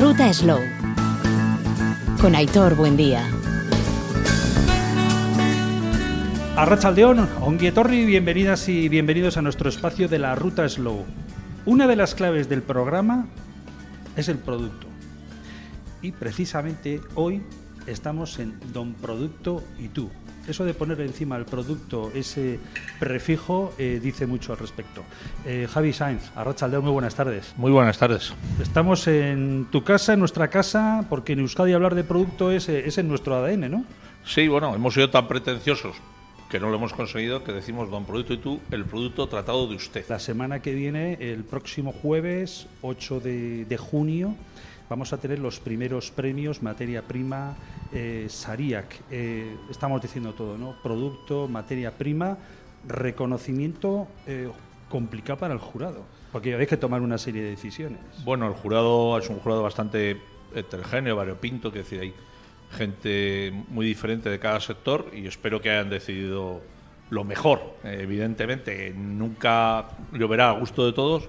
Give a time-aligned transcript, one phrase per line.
[0.00, 0.60] ruta Slow.
[2.22, 3.22] Con Aitor Buendía.
[6.56, 11.04] Arrachaldeón, Onguietorri, bienvenidas y bienvenidos a nuestro espacio de la ruta Slow.
[11.66, 13.26] Una de las claves del programa
[14.16, 14.86] es el producto.
[16.00, 17.42] Y precisamente hoy
[17.86, 20.08] estamos en Don Producto y tú.
[20.50, 22.58] Eso de poner encima el producto ese
[22.98, 25.04] prefijo eh, dice mucho al respecto.
[25.46, 27.54] Eh, Javi Sainz, Arrachaldeón, muy buenas tardes.
[27.56, 28.34] Muy buenas tardes.
[28.60, 32.82] Estamos en tu casa, en nuestra casa, porque en Euskadi hablar de producto es, eh,
[32.84, 33.84] es en nuestro ADN, ¿no?
[34.24, 35.94] Sí, bueno, hemos sido tan pretenciosos
[36.50, 39.76] que no lo hemos conseguido, que decimos Don Producto y tú, el producto tratado de
[39.76, 40.04] usted.
[40.08, 44.34] La semana que viene, el próximo jueves 8 de, de junio,
[44.90, 47.56] vamos a tener los primeros premios materia prima
[47.92, 49.00] eh, Sariac.
[49.10, 50.74] Eh, estamos diciendo todo, ¿no?
[50.82, 52.36] Producto, materia prima,
[52.86, 54.50] reconocimiento eh,
[54.90, 58.00] complicado para el jurado, porque hay que tomar una serie de decisiones.
[58.24, 60.20] Bueno, el jurado es un jurado bastante
[60.54, 62.12] heterogéneo, variopinto, que decir, hay
[62.72, 66.60] gente muy diferente de cada sector y espero que hayan decidido
[67.10, 67.60] lo mejor.
[67.84, 71.28] Eh, evidentemente, nunca lloverá a gusto de todos,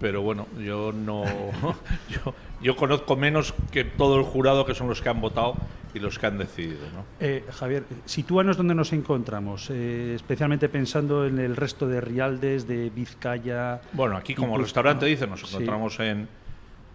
[0.00, 1.24] pero bueno, yo no.
[2.60, 5.54] yo conozco menos que todo el jurado que son los que han votado
[5.94, 6.80] y los que han decidido.
[6.92, 7.04] ¿no?
[7.20, 12.90] Eh, Javier, sitúanos donde nos encontramos, eh, especialmente pensando en el resto de Rialdes, de
[12.90, 13.80] Vizcaya.
[13.92, 15.46] Bueno, aquí como restaurante dice, nos Sí.
[15.48, 16.28] encontramos en,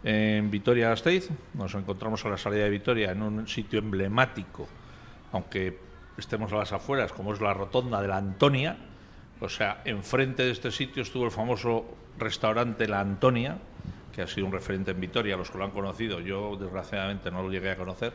[0.03, 4.67] en Vitoria-Gasteiz, nos encontramos a la salida de Vitoria en un sitio emblemático,
[5.31, 5.80] aunque
[6.17, 8.78] estemos a las afueras, como es la rotonda de la Antonia.
[9.39, 11.86] O sea, enfrente de este sitio estuvo el famoso
[12.19, 13.58] restaurante La Antonia,
[14.14, 16.19] que ha sido un referente en Vitoria, los que lo han conocido.
[16.19, 18.14] Yo, desgraciadamente, no lo llegué a conocer,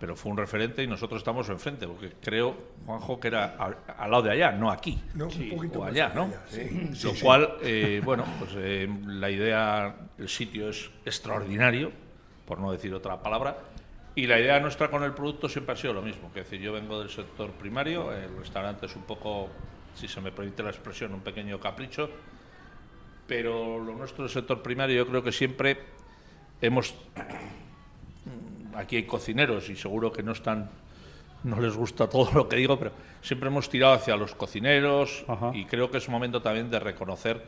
[0.00, 4.10] pero fue un referente y nosotros estamos enfrente, porque creo, Juanjo, que era al, al
[4.10, 5.00] lado de allá, no aquí.
[5.14, 6.24] No, un Sí, poquito o más allá, ¿no?
[6.24, 6.68] allá, sí.
[6.92, 7.20] Sí, Lo sí.
[7.22, 11.92] cual, eh, bueno, pues eh, la idea, el sitio es extraordinario,
[12.46, 13.58] por no decir otra palabra,
[14.14, 16.60] y la idea nuestra con el producto siempre ha sido lo mismo, que es decir,
[16.64, 19.48] yo vengo del sector primario, el restaurante es un poco,
[19.94, 22.10] si se me permite la expresión, un pequeño capricho,
[23.28, 25.78] pero lo nuestro del sector primario yo creo que siempre
[26.60, 26.94] hemos
[28.74, 30.70] aquí hay cocineros y seguro que no están
[31.44, 32.90] no les gusta todo lo que digo, pero
[33.22, 35.52] siempre hemos tirado hacia los cocineros Ajá.
[35.54, 37.40] y creo que es un momento también de reconocer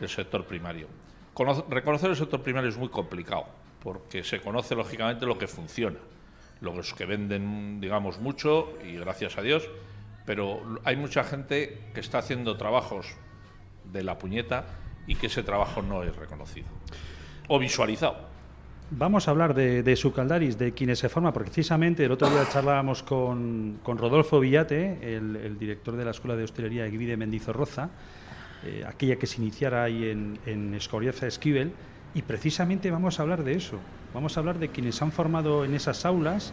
[0.00, 0.86] el sector primario.
[1.32, 3.46] Cono- reconocer el sector primario es muy complicado
[3.82, 5.98] porque se conoce lógicamente lo que funciona,
[6.60, 9.66] los que venden, digamos, mucho y gracias a Dios,
[10.26, 13.06] pero hay mucha gente que está haciendo trabajos
[13.84, 14.66] de la puñeta
[15.06, 16.68] y que ese trabajo no es reconocido
[17.48, 18.32] o visualizado.
[18.90, 22.46] Vamos a hablar de, de Sucaldaris, de quienes se forma, porque precisamente el otro día
[22.46, 27.16] charlábamos con, con Rodolfo Villate, el, el director de la Escuela de Hostelería Eguí de
[27.16, 27.88] Mendizorroza,
[28.64, 31.72] eh, aquella que se iniciara ahí en, en Esquivel,
[32.14, 33.78] y precisamente vamos a hablar de eso.
[34.12, 36.52] Vamos a hablar de quienes han formado en esas aulas,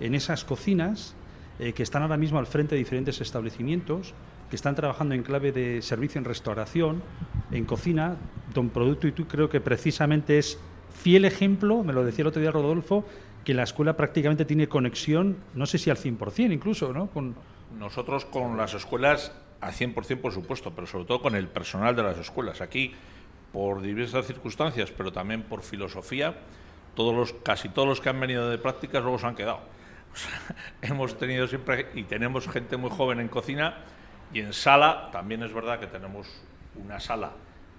[0.00, 1.14] en esas cocinas,
[1.58, 4.14] eh, que están ahora mismo al frente de diferentes establecimientos,
[4.50, 7.02] que están trabajando en clave de servicio en restauración,
[7.50, 8.16] en cocina.
[8.54, 10.58] Don Producto y tú creo que precisamente es
[10.94, 13.04] fiel ejemplo, me lo decía el otro día Rodolfo,
[13.44, 17.08] que la escuela prácticamente tiene conexión, no sé si al 100%, incluso, ¿no?
[17.08, 17.34] Con,
[17.78, 22.02] Nosotros con las escuelas al 100% por supuesto, pero sobre todo con el personal de
[22.02, 22.60] las escuelas.
[22.60, 22.92] Aquí,
[23.52, 26.34] por diversas circunstancias, pero también por filosofía,
[26.94, 29.60] todos los, casi todos los que han venido de prácticas luego se han quedado.
[30.12, 33.84] O sea, hemos tenido siempre y tenemos gente muy joven en cocina
[34.32, 36.26] y en sala también es verdad que tenemos
[36.84, 37.30] una sala,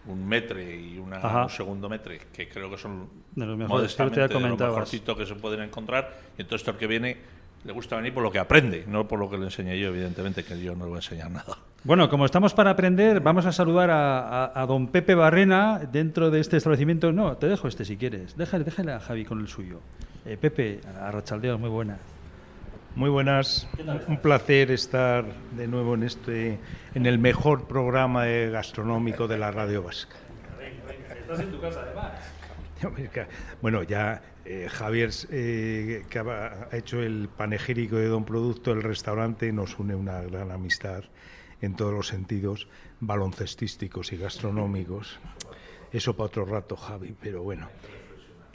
[0.07, 1.43] un metre y una, Ajá.
[1.43, 4.73] un segundo metre, que creo que son De los modestamente de lo comentabas.
[4.73, 6.11] mejorcito que se pueden encontrar.
[6.37, 7.17] Y entonces todo el que viene
[7.65, 10.43] le gusta venir por lo que aprende, no por lo que le enseñé yo, evidentemente,
[10.45, 11.57] que yo no le voy a enseñar nada.
[11.83, 16.31] Bueno, como estamos para aprender, vamos a saludar a, a- a don Pepe Barrena dentro
[16.31, 17.11] de este establecimiento.
[17.11, 18.37] No, te dejo este si quieres.
[18.37, 19.79] Déjale, déjale a Javi con el suyo.
[20.25, 21.97] Eh, Pepe, Arrachaldeo, muy buena.
[22.97, 23.67] Muy buenas,
[24.07, 25.23] un placer estar
[25.55, 26.57] de nuevo en este,
[26.95, 30.15] en el mejor programa gastronómico de la radio vasca.
[31.15, 32.13] Estás en tu casa, además.
[33.61, 38.81] Bueno, ya eh, Javier, eh, que ha ha hecho el panegírico de Don Producto, el
[38.81, 41.03] restaurante, nos une una gran amistad
[41.61, 42.67] en todos los sentidos,
[42.99, 45.19] baloncestísticos y gastronómicos.
[45.91, 47.69] Eso para otro rato, Javi, pero bueno.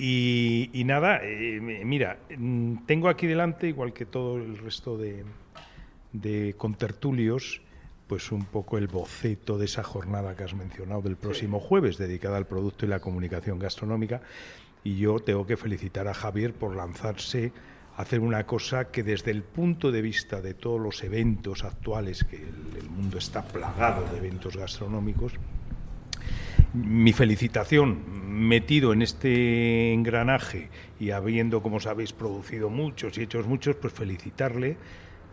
[0.04, 4.99] Y, y nada, eh, mi- mira, mm, tengo aquí delante, igual que todo el resto
[4.99, 5.22] de,
[6.12, 7.60] de contertulios,
[8.08, 12.37] pues un poco el boceto de esa jornada que has mencionado del próximo jueves, dedicada
[12.37, 14.22] al producto y la comunicación gastronómica.
[14.82, 17.52] Y yo tengo que felicitar a Javier por lanzarse
[17.96, 22.25] a hacer una cosa que desde el punto de vista de todos los eventos actuales,
[22.25, 25.34] que el, el mundo está plagado de eventos gastronómicos,
[26.75, 28.00] Mi felicitación,
[28.49, 34.76] metido en este engranaje y habiendo, como sabéis, producido muchos y hechos muchos, pues felicitarle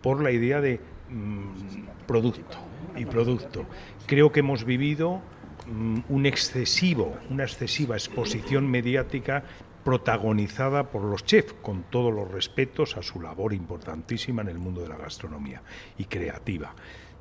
[0.02, 0.80] por la idea de
[1.10, 2.58] mm, producto
[2.96, 3.66] y producto.
[4.06, 5.22] Creo que hemos vivido
[5.68, 9.44] mm, un excesivo, una excesiva exposición mediática
[9.84, 14.82] protagonizada por los chefs, con todos los respetos a su labor importantísima en el mundo
[14.82, 15.62] de la gastronomía
[15.98, 16.76] y creativa.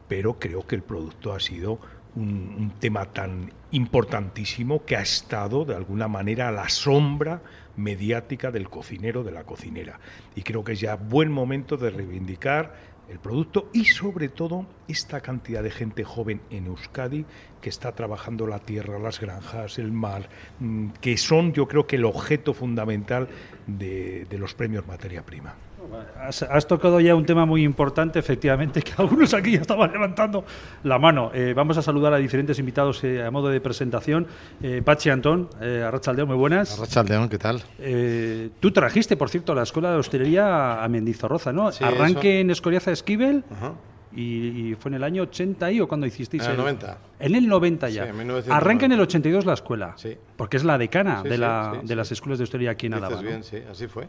[0.09, 1.79] Pero creo que el producto ha sido
[2.17, 7.43] un, tema tan importantísimo que ha estado de alguna manera a la sombra
[7.77, 9.99] mediática del cocinero, de la cocinera.
[10.35, 15.21] Y creo que es ya buen momento de reivindicar el producto y sobre todo esta
[15.21, 17.25] cantidad de gente joven en Euskadi
[17.61, 20.29] que está trabajando la tierra, las granjas, el mar,
[20.61, 23.29] mm, que son yo creo que el objeto fundamental
[23.67, 25.55] de los premios materia prima.
[26.21, 30.45] Has, has, tocado ya un tema muy importante, efectivamente, que algunos aquí ya estaban levantando
[30.85, 31.31] la mano.
[31.35, 34.27] Eh, vamos a saludar a diferentes invitados eh, a modo de presentación.
[34.63, 36.79] Eh, Pachi Antón, eh, Arrachaldeón, muy buenas.
[36.79, 37.63] Arrachaldeón, ¿qué tal?
[37.79, 41.73] Eh, tú trajiste, por cierto, la Escuela de Hostelería a Mendizorroza, ¿no?
[41.73, 42.41] Sí, Arranque eso.
[42.41, 43.45] en Escoriaza Esquivel.
[43.51, 43.75] Ajá.
[44.11, 47.35] Y, y, fue en el año 80 ahí o cuando hicisteis en el 90 en
[47.35, 48.57] el 90 ya sí, en 1990.
[48.57, 50.17] arranca en el 82 la escuela sí.
[50.35, 52.95] porque es la decana sí, de, la, sí, de las escuelas de hostelería aquí en
[52.95, 53.43] Álava bien ¿no?
[53.43, 54.09] sí así fue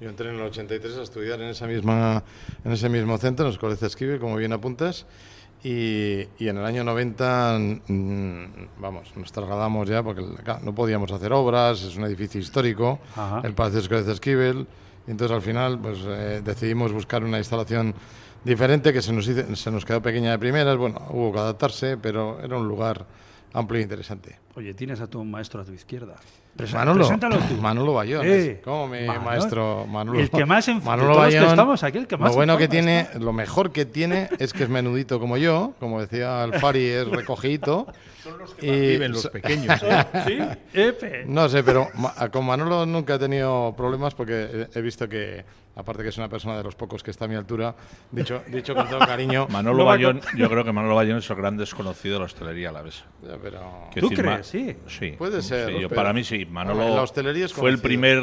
[0.00, 2.22] yo entré en el 83 a estudiar en esa misma
[2.64, 5.06] en ese mismo centro en Escuela de Esquivel como bien apuntas
[5.62, 8.44] y, y, en el año 90 mmm,
[8.78, 10.24] vamos nos trasladamos ya porque
[10.62, 13.42] no podíamos hacer obras es un edificio histórico Ajá.
[13.44, 14.66] el Palacio Escuela de Esquivel
[15.06, 17.94] y entonces al final pues eh, decidimos buscar una instalación
[18.44, 21.96] diferente que se nos, hizo, se nos quedó pequeña de primeras, bueno, hubo que adaptarse,
[21.96, 23.06] pero era un lugar
[23.52, 24.38] amplio e interesante.
[24.54, 26.16] Oye, tienes a tu maestro a tu izquierda.
[26.60, 27.08] Presa Manolo,
[27.60, 30.20] Manolo Bayón, eh, como mi Manolo, maestro Manolo.
[30.20, 32.68] El que más en Manolo Bayón, que estamos aquí, el que más Lo bueno que
[32.68, 33.18] tiene, está.
[33.18, 37.86] lo mejor que tiene es que es menudito como yo, como decía Alfari, es recogidito.
[38.22, 39.82] Son los que y, viven los pequeños.
[39.82, 40.04] ¿eh?
[40.26, 40.38] ¿Sí?
[40.78, 41.24] Epe.
[41.26, 41.88] No sé, pero
[42.30, 45.42] con Manolo nunca he tenido problemas porque he visto que,
[45.74, 47.74] aparte que es una persona de los pocos que está a mi altura,
[48.10, 49.46] dicho, dicho con todo cariño.
[49.50, 52.72] Manolo Bayón, yo creo que Manolo Bayón es el gran desconocido de la hostelería a
[52.72, 53.02] la vez.
[53.22, 53.88] Ya, pero...
[53.94, 54.46] ¿Tú decir, crees?
[54.46, 54.76] Sí.
[54.86, 55.12] sí.
[55.12, 55.70] Puede ser.
[55.70, 56.44] Sí, yo, para mí sí.
[56.50, 57.06] Manolo
[57.54, 58.22] fue el primer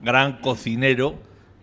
[0.00, 1.18] gran cocinero.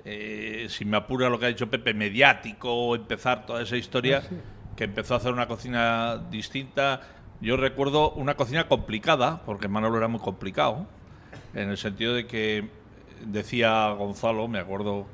[0.06, 4.28] Eh, si me apura lo que ha dicho Pepe, mediático, empezar toda esa historia, sí,
[4.30, 4.36] sí.
[4.78, 7.02] que empezó a hacer una cocina distinta.
[7.42, 10.88] Yo recuerdo una cocina complicada, porque Manolo era muy complicado,
[11.54, 12.70] en el sentido de que
[13.26, 15.08] decía Gonzalo, me acuerdo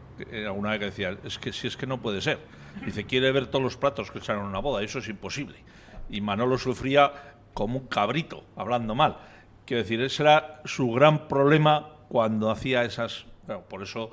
[0.46, 2.40] alguna vez que decía, es que si es que no puede ser.
[2.86, 5.56] Dice, quiere ver todos los platos que salen en una boda, eso es imposible.
[6.10, 7.12] Y Manolo sufría
[7.54, 9.18] como un cabrito, hablando mal.
[9.66, 13.26] Quiero decir, ese era su gran problema cuando hacía esas...
[13.46, 14.12] Bueno, por eso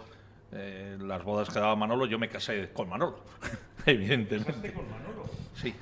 [0.53, 3.21] eh, las bodas que daba Manolo, yo me casé con Manolo,
[3.87, 4.73] evidentemente.
[4.73, 5.25] con Manolo?
[5.55, 5.75] Sí.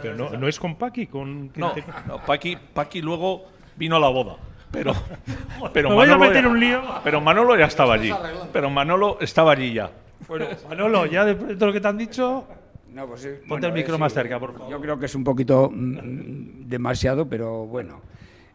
[0.00, 1.52] Pero no, no, es con Paqui, con...
[1.56, 1.74] No,
[2.06, 3.44] no Paqui, Paqui luego
[3.76, 4.36] vino a la boda.
[4.70, 4.94] Pero,
[5.72, 6.82] pero, Me voy Manolo a meter ya, un lío.
[7.04, 8.12] pero Manolo ya estaba allí.
[8.52, 9.90] Pero Manolo estaba allí ya.
[10.26, 12.46] Bueno, Manolo, ya de, de lo que te han dicho,
[12.96, 14.70] no, pues, eh, Ponte bueno, el micro eh, más sí, cerca, por favor.
[14.70, 18.00] Yo creo que es un poquito mm, demasiado, pero bueno.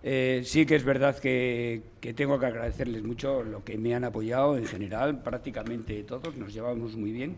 [0.04, 1.84] Eh, sí que es verdad que,
[2.16, 6.96] tengo que agradecerles mucho lo que me han apoyado en general, prácticamente todos, nos llevamos
[6.96, 7.38] muy bien,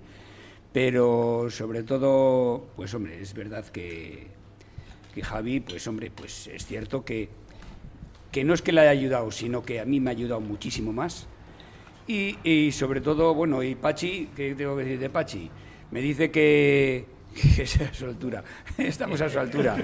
[0.71, 4.27] pero sobre todo, pues hombre, es verdad que,
[5.13, 7.27] que Javi, pues hombre, pues es cierto que,
[8.31, 10.93] que no es que le haya ayudado, sino que a mí me ha ayudado muchísimo
[10.93, 11.27] más.
[12.07, 15.49] Y, y sobre todo, bueno, y Pachi, ¿qué tengo que decir de Pachi?
[15.91, 18.43] Me dice que, que es a su altura,
[18.77, 19.75] estamos a su altura.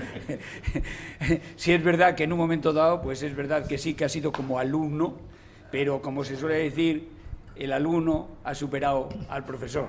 [1.55, 4.09] si es verdad que en un momento dado, pues es verdad que sí que ha
[4.09, 5.17] sido como alumno,
[5.71, 7.09] pero como se suele decir,
[7.55, 9.87] el alumno ha superado al profesor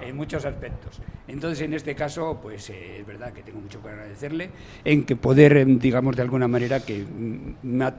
[0.00, 1.00] en muchos aspectos.
[1.28, 4.50] Entonces, en este caso, pues eh, es verdad que tengo mucho que agradecerle
[4.84, 7.04] en que poder, digamos, de alguna manera que
[7.62, 7.96] me ha,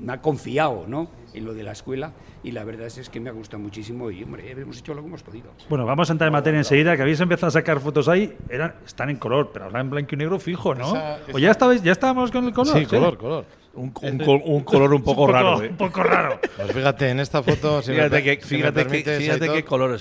[0.00, 1.08] me ha confiado, ¿no?
[1.34, 4.22] en lo de la escuela y la verdad es, que me ha gustado muchísimo y
[4.22, 5.50] hombre, hemos hecho lo que hemos podido.
[5.68, 8.74] Bueno, vamos a entrar en materia enseguida, que habéis empezado a sacar fotos ahí, eran,
[8.84, 10.88] están en color, pero ahora en blanco y negro fijo, ¿no?
[10.88, 11.36] Esa, esa...
[11.36, 12.74] ¿O ya, estabais, ya estábamos con el color?
[12.74, 12.86] Sí, ¿sí?
[12.86, 13.44] color, color.
[13.74, 15.62] Un, un, un, color un poco, un poco raro.
[15.62, 15.68] ¿eh?
[15.70, 16.38] Un poco raro.
[16.56, 17.80] Pues fíjate, en esta foto.
[17.80, 20.00] Si fíjate me, que, si fíjate, permites, que, fíjate Aitor, qué colores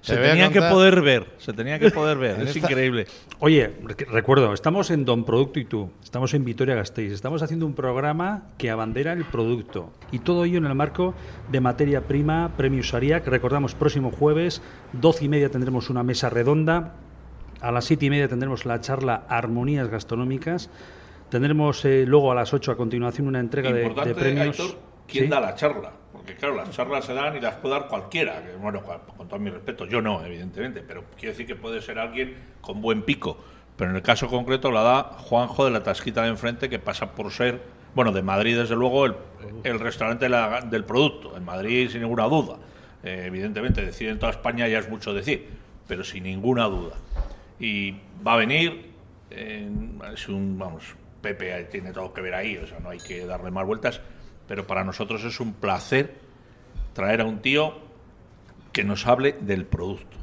[0.00, 1.26] se, tenían que poder ver.
[1.38, 2.40] Se tenía que poder ver.
[2.40, 3.06] Es esta- increíble.
[3.40, 7.74] Oye, rec- recuerdo, estamos en Don Producto y tú, estamos en Vitoria-Gasteiz, estamos haciendo un
[7.74, 11.14] programa que abandera el producto y todo ello en el marco
[11.50, 13.26] de materia prima, Premio Sariac.
[13.26, 14.62] Recordamos, próximo jueves,
[14.94, 16.94] 12 y media tendremos una mesa redonda,
[17.60, 20.70] a las 7 y media tendremos la charla Armonías Gastronómicas,
[21.30, 24.60] tendremos eh, luego a las 8 a continuación una entrega de, de premios.
[24.60, 25.30] Aitor, ¿quién ¿Sí?
[25.30, 25.92] da la charla?
[26.12, 28.42] Porque claro, las charlas se dan y las puede dar cualquiera.
[28.60, 32.36] bueno, con, todo mi respeto, yo no, evidentemente, pero quiero decir que puede ser alguien
[32.60, 33.38] con buen pico.
[33.76, 37.12] pero en el caso concreto la da Juanjo de la Tasquita de enfrente, que pasa
[37.12, 37.62] por ser,
[37.94, 39.14] bueno, de Madrid desde luego, el,
[39.64, 42.56] el restaurante del producto, en Madrid sin ninguna duda.
[43.02, 45.48] Eh, evidentemente, decir en toda España ya es mucho decir,
[45.86, 46.96] pero sin ninguna duda.
[47.58, 47.92] Y
[48.26, 48.90] va a venir,
[49.30, 53.50] es un, vamos, Pepe tiene todo que ver ahí, o sea, no hay que darle
[53.50, 54.00] más vueltas,
[54.46, 56.14] pero para nosotros es un placer
[56.92, 57.74] traer a un tío
[58.72, 60.16] que nos hable del producto.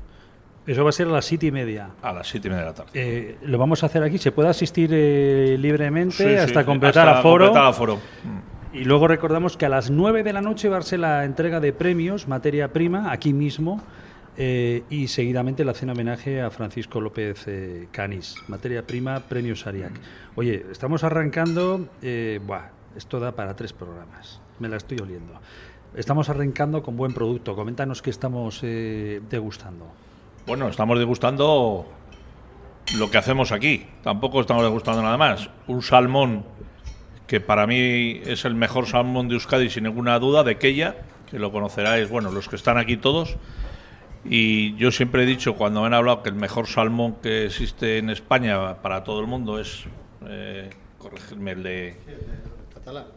[0.66, 1.92] Eso va a ser a las siete y media.
[2.01, 2.92] A las siete y media de la tarde.
[2.94, 4.18] Eh, lo vamos a hacer aquí.
[4.18, 7.56] ¿Se puede asistir eh, libremente hasta completar aforo?
[7.56, 8.00] aforo.
[8.74, 11.62] Y luego recordamos que a las nueve de la noche va a ser la entrega
[11.62, 13.82] de premios, materia prima, aquí mismo.
[14.38, 17.48] Eh, y seguidamente la cena homenaje a Francisco López
[17.91, 19.94] Canis, materia prima, premios Ariac.
[20.36, 21.88] Oye, estamos arrancando,
[22.46, 25.34] buah, esto da para tres programas, me la estoy oliendo.
[25.96, 29.88] Estamos arrancando con buen producto, coméntanos qué estamos degustando.
[30.46, 31.88] Bueno, estamos degustando
[32.96, 33.86] lo que hacemos aquí.
[34.03, 35.50] Tampoco estamos degustando nada más.
[35.67, 36.46] Un salmón
[37.25, 40.96] que para mí es el mejor salmón de Euskadi sin ninguna duda, de Kella,
[41.29, 43.36] que lo conoceráis, bueno, los que están aquí todos.
[44.29, 47.98] Y yo siempre he dicho, cuando me han hablado que el mejor salmón que existe
[47.98, 49.86] en España para todo el mundo es,
[50.27, 51.98] eh, corregirme, el de...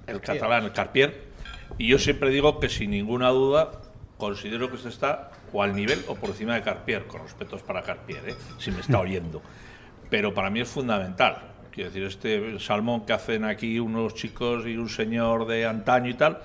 [0.06, 1.30] El catalán, el carpier.
[1.78, 3.70] Y yo siempre digo que sin ninguna duda
[4.18, 7.82] considero que este está o al nivel o por encima de Carpier, con respetos para
[7.82, 8.34] Carpier, ¿eh?
[8.58, 9.42] si me está oyendo.
[10.08, 11.38] Pero para mí es fundamental.
[11.72, 16.14] Quiero decir, este salmón que hacen aquí unos chicos y un señor de antaño y
[16.14, 16.38] tal,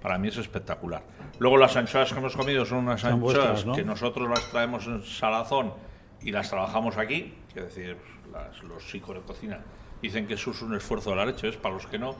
[0.00, 1.02] para mí es espectacular.
[1.42, 5.74] Luego las anchoas que hemos comido son unas anchoas que nosotros las traemos en salazón
[6.20, 7.34] y las trabajamos aquí.
[7.52, 7.96] Quiero decir,
[8.62, 9.58] los chicos de cocina
[10.00, 12.14] dicen que eso es un esfuerzo de la leche, es para los que no.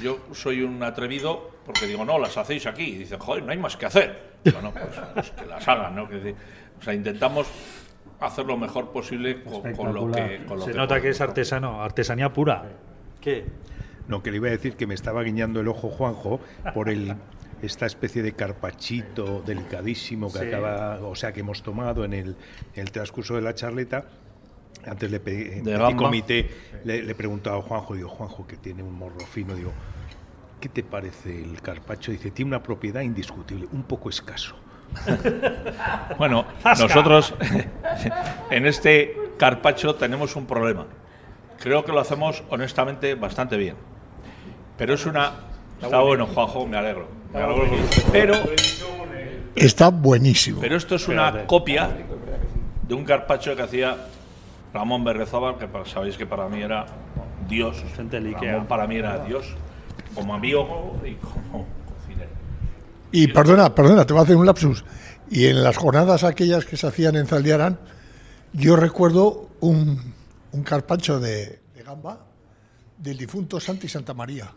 [0.00, 2.84] Yo soy un atrevido porque digo, no, las hacéis aquí.
[2.84, 4.36] Y dicen, joder, no hay más que hacer.
[4.44, 4.84] Bueno, pues,
[5.14, 6.04] pues, que las hagan, ¿no?
[6.04, 7.48] o sea, intentamos
[8.20, 10.42] hacer lo mejor posible con, lo que.
[10.64, 12.62] Se nota que es artesano, artesanía pura.
[13.20, 13.46] ¿Qué?
[14.06, 16.38] No, que le iba a decir que me estaba guiñando el ojo Juanjo
[16.72, 17.16] por el
[17.62, 23.34] esta especie de carpachito delicadísimo que acaba, o sea, que hemos tomado en el, transcurso
[23.34, 24.06] de la charleta.
[24.86, 26.48] Antes le pedí, en comité
[26.84, 29.72] le, le preguntaba a Juanjo, digo, Juanjo, que tiene un morro fino, digo,
[30.60, 32.12] ¿Qué te parece el carpacho?
[32.12, 34.54] Dice, tiene una propiedad indiscutible, un poco escaso.
[36.18, 37.34] bueno, nosotros
[38.50, 40.86] en este carpacho tenemos un problema.
[41.58, 43.76] Creo que lo hacemos honestamente bastante bien.
[44.76, 45.32] Pero es una...
[45.80, 47.08] Está bueno, Juanjo, me alegro.
[48.12, 48.34] Pero...
[49.54, 50.60] Está buenísimo.
[50.60, 51.90] Pero esto es una copia
[52.86, 53.96] de un carpacho que hacía
[54.72, 56.86] Ramón Berrezábal, que sabéis que para mí era
[57.48, 57.82] Dios.
[57.96, 59.46] Ramón para mí era Dios
[60.14, 62.30] como amigo y como cocinero.
[63.12, 64.84] Y perdona, perdona, te voy a hacer un lapsus.
[65.28, 67.78] Y en las jornadas aquellas que se hacían en Zaldiarán,
[68.52, 70.14] yo recuerdo un,
[70.52, 72.20] un carpacho de, gamba
[72.98, 74.52] del difunto Santi Santa María.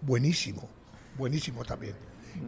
[0.00, 0.68] Buenísimo,
[1.16, 1.94] buenísimo también.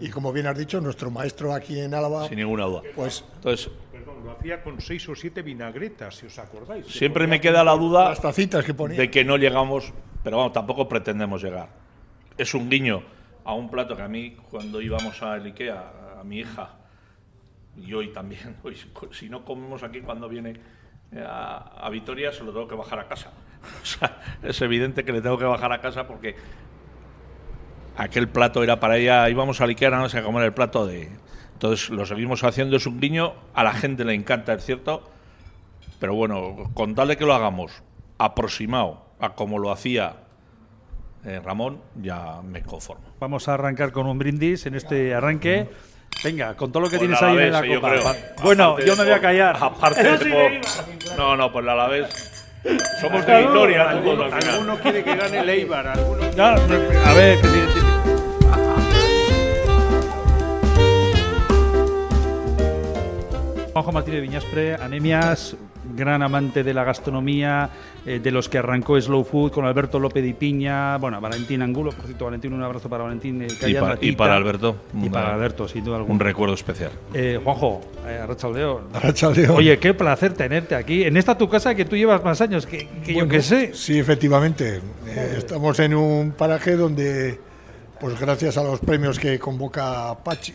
[0.01, 2.29] Y como bien has dicho, nuestro maestro aquí en Álava.
[2.29, 2.83] Sin ninguna duda.
[2.95, 3.25] Pues.
[3.37, 3.71] Entonces.
[3.93, 6.87] Perdón, lo hacía con seis o siete vinagretas, si os acordáis.
[6.87, 8.09] Siempre me queda la duda.
[8.09, 8.99] Las tacitas que ponía.
[8.99, 9.93] De que no llegamos,
[10.25, 11.87] pero vamos, tampoco pretendemos llegar
[12.37, 13.03] es un guiño
[13.45, 16.71] a un plato que a mí, cuando íbamos a Ikea, a mi hija,
[17.77, 18.77] y hoy también, hoy,
[19.13, 20.57] si no comemos aquí cuando viene
[21.13, 23.31] eh, a, Vitoria, se lo tengo que bajar a casa.
[23.83, 26.37] O sea, es evidente que le tengo que bajar a casa porque
[27.97, 31.11] aquel plato era para ella, íbamos a Ikea nada más a comer el plato de...
[31.53, 35.09] Entonces lo seguimos haciendo, es un guiño, a la gente le encanta, es cierto,
[35.99, 37.83] pero bueno, con tal de que lo hagamos
[38.19, 40.17] aproximado a como lo hacía
[41.25, 43.15] eh, Ramón, ya me conformo.
[43.19, 45.69] Vamos a arrancar con un brindis en este arranque.
[46.23, 48.15] Venga, con todo lo que tienes ahí en la copa.
[48.43, 49.57] Bueno, yo me voy a callar.
[49.61, 50.19] Aparte,
[51.17, 52.33] no, no, pues la Alavés.
[53.01, 53.91] Somos de Victoria.
[53.91, 55.89] Alguno, quiere que gane el Eibar.
[55.89, 57.86] a ver, que
[63.77, 65.55] Juanjo Martínez Viñaspre, anemias,
[65.95, 67.69] gran amante de la gastronomía,
[68.07, 71.93] eh, de los que arrancó Slow Food con Alberto López y Piña, bueno, Valentín Angulo,
[71.93, 73.43] por cierto, Valentín, un abrazo para Valentín.
[73.43, 74.77] Eh, y, para, y, para, Alberto.
[74.95, 76.15] Y para Alberto, sin duda alguna.
[76.15, 76.91] Un recuerdo especial.
[77.13, 78.81] Eh, Juanjo, eh, Arrachaldeo.
[78.95, 79.57] Arrachaldeo.
[79.57, 82.89] Oye, qué placer tenerte aquí, en esta tu casa que tú llevas más años que,
[83.07, 83.75] yo que sé.
[83.75, 84.81] Sí, efectivamente.
[85.37, 87.39] estamos en un paraje donde,
[88.01, 90.55] pues gracias a los premios que convoca Pachi,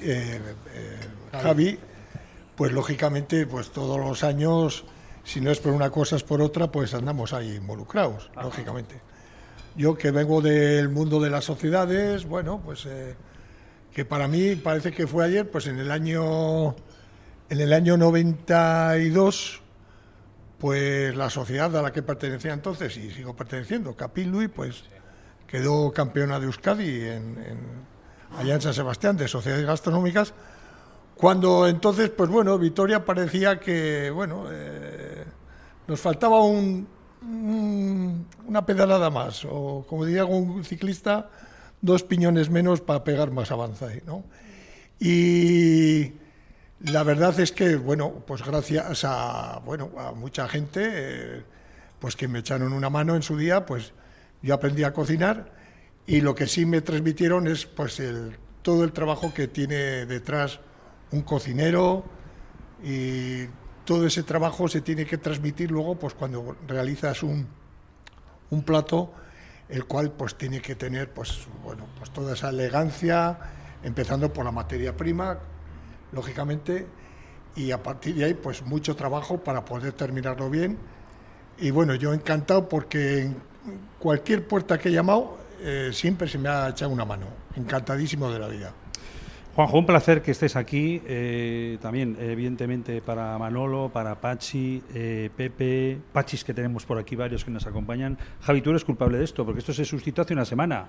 [1.39, 1.77] Javi,
[2.61, 4.85] pues lógicamente, pues todos los años
[5.23, 9.01] si no es por una cosa es por otra, pues andamos ahí involucrados, lógicamente.
[9.75, 13.15] Yo que vengo del mundo de las sociedades, bueno, pues eh,
[13.91, 16.75] que para mí parece que fue ayer, pues en el año
[17.49, 19.59] en el año 92
[20.59, 24.83] pues la sociedad a la que pertenecía entonces y sigo perteneciendo, Capilui, pues
[25.47, 27.37] quedó campeona de Euskadi en,
[28.37, 30.35] allá en San Sebastián de sociedades gastronómicas,
[31.21, 35.23] cuando entonces, pues bueno, Vitoria parecía que, bueno, eh,
[35.87, 36.87] nos faltaba un,
[38.47, 41.29] una pedalada más, o como diría un ciclista,
[41.79, 44.23] dos piñones menos para pegar más avanza ¿no?
[44.99, 46.13] Y
[46.79, 51.43] la verdad es que, bueno, pues gracias a, bueno, a mucha gente, eh,
[51.99, 53.93] pues que me echaron una mano en su día, pues
[54.41, 55.51] yo aprendí a cocinar
[56.07, 60.59] y lo que sí me transmitieron es pues el, todo el trabajo que tiene detrás
[61.11, 62.03] un cocinero
[62.83, 63.45] y
[63.85, 67.47] todo ese trabajo se tiene que transmitir luego pues cuando realizas un,
[68.49, 69.13] un plato
[69.69, 73.37] el cual pues tiene que tener pues bueno pues toda esa elegancia
[73.83, 75.37] empezando por la materia prima
[76.11, 76.87] lógicamente
[77.55, 80.77] y a partir de ahí pues mucho trabajo para poder terminarlo bien.
[81.57, 83.37] Y bueno yo encantado porque en
[83.99, 87.27] cualquier puerta que he llamado eh, siempre se me ha echado una mano.
[87.55, 88.73] Encantadísimo de la vida
[89.55, 91.01] Juanjo, un placer que estés aquí.
[91.05, 97.43] Eh, también, evidentemente, para Manolo, para Pachi, eh, Pepe, Pachis, que tenemos por aquí varios
[97.43, 98.17] que nos acompañan.
[98.41, 100.85] Javi, tú eres culpable de esto, porque esto se suscitó hace una semana.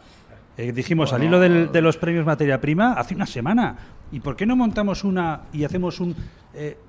[0.56, 3.76] Eh, dijimos, al hilo de los premios materia prima, hace una semana.
[4.12, 6.14] ¿Y por qué no montamos una y hacemos un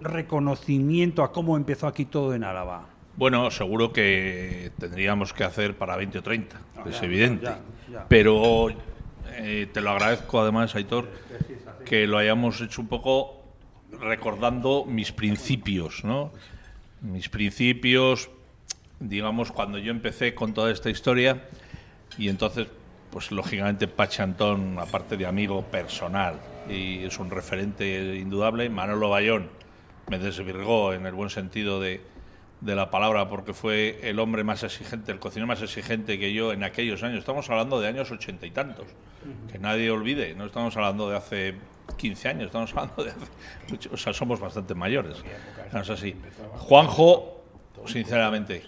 [0.01, 2.85] reconocimiento a cómo empezó aquí todo en Álava?
[3.15, 7.49] Bueno, seguro que tendríamos que hacer para 20 o 30, es evidente.
[8.09, 8.67] Pero
[9.37, 11.07] te lo agradezco además, Aitor
[11.83, 13.43] que lo hayamos hecho un poco
[13.99, 16.31] recordando mis principios, ¿no?
[17.01, 18.29] Mis principios,
[18.99, 21.47] digamos, cuando yo empecé con toda esta historia,
[22.17, 22.67] y entonces,
[23.11, 29.49] pues lógicamente Pachantón, aparte de amigo personal, y es un referente indudable, Manolo Bayón
[30.07, 32.01] me desvirgó en el buen sentido de,
[32.63, 36.53] de la palabra porque fue el hombre más exigente, el cocinero más exigente que yo
[36.53, 37.19] en aquellos años.
[37.19, 38.87] Estamos hablando de años ochenta y tantos,
[39.51, 41.55] que nadie olvide, no estamos hablando de hace
[41.97, 45.17] 15 años, estamos hablando de hace o sea, somos bastante mayores.
[45.73, 46.15] es así.
[46.53, 47.43] Juanjo,
[47.85, 48.63] sinceramente,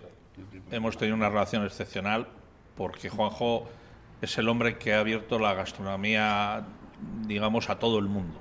[0.72, 2.28] hemos tenido una relación excepcional
[2.76, 3.70] porque Juanjo
[4.22, 6.66] es el hombre que ha abierto la gastronomía,
[7.26, 8.38] digamos, a todo el mundo.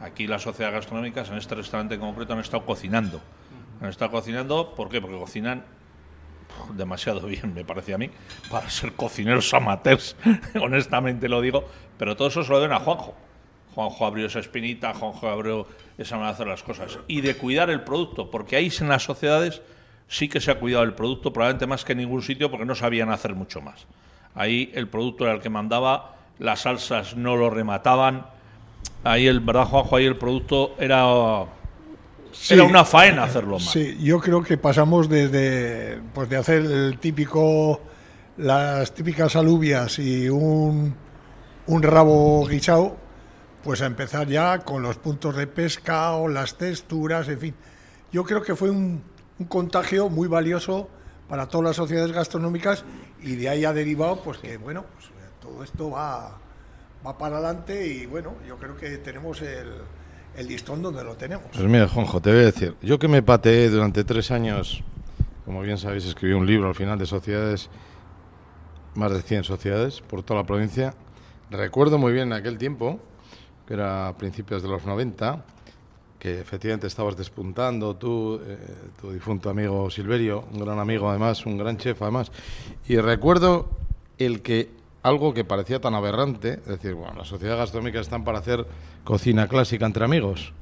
[0.00, 3.20] Aquí las sociedades gastronómicas, en este restaurante en concreto, han estado cocinando.
[3.82, 5.00] Han estado cocinando, ¿por qué?
[5.00, 5.64] Porque cocinan
[6.74, 8.10] demasiado bien, me parece a mí,
[8.50, 10.16] para ser cocineros amateurs,
[10.60, 11.64] honestamente lo digo,
[11.98, 13.14] pero todo eso se lo deben a Juanjo.
[13.74, 15.66] Juanjo abrió esa espinita, Juanjo abrió
[15.98, 16.98] esa manera de hacer las cosas.
[17.08, 19.62] Y de cuidar el producto, porque ahí en las sociedades
[20.08, 22.74] sí que se ha cuidado el producto, probablemente más que en ningún sitio, porque no
[22.74, 23.86] sabían hacer mucho más.
[24.34, 28.26] Ahí el producto era el que mandaba, las salsas no lo remataban.
[29.04, 31.04] Ahí, el verdad, Juanjo, ahí el producto era,
[32.50, 33.70] era una faena hacerlo más.
[33.70, 37.80] Sí, yo creo que pasamos desde pues de hacer el típico,
[38.36, 40.94] las típicas alubias y un,
[41.66, 42.96] un rabo guisado
[43.62, 47.54] pues a empezar ya con los puntos de pesca o las texturas, en fin.
[48.10, 49.04] Yo creo que fue un,
[49.48, 50.88] contagio muy valioso
[51.28, 52.84] para todas las sociedades gastronómicas
[53.20, 56.38] y de ahí ha derivado pues que bueno, pues, todo esto va,
[57.04, 59.72] va para adelante y bueno, yo creo que tenemos el,
[60.36, 61.46] el listón donde lo tenemos.
[61.52, 64.82] Pues mira, Juanjo, te voy a decir, yo que me pateé durante tres años,
[65.44, 67.70] como bien sabéis, escribí un libro al final de sociedades,
[68.94, 70.94] más de 100 sociedades por toda la provincia,
[71.50, 73.00] recuerdo muy bien en aquel tiempo
[73.66, 75.44] que era a principios de los 90,
[76.18, 78.58] que efectivamente estabas despuntando tú, eh,
[79.00, 82.30] tu difunto amigo Silverio, un gran amigo además, un gran chef además.
[82.88, 83.68] Y recuerdo
[84.18, 84.70] el que
[85.02, 88.66] algo que parecía tan aberrante, es decir, bueno, las sociedades gastronómicas están para hacer
[89.04, 90.52] cocina clásica entre amigos.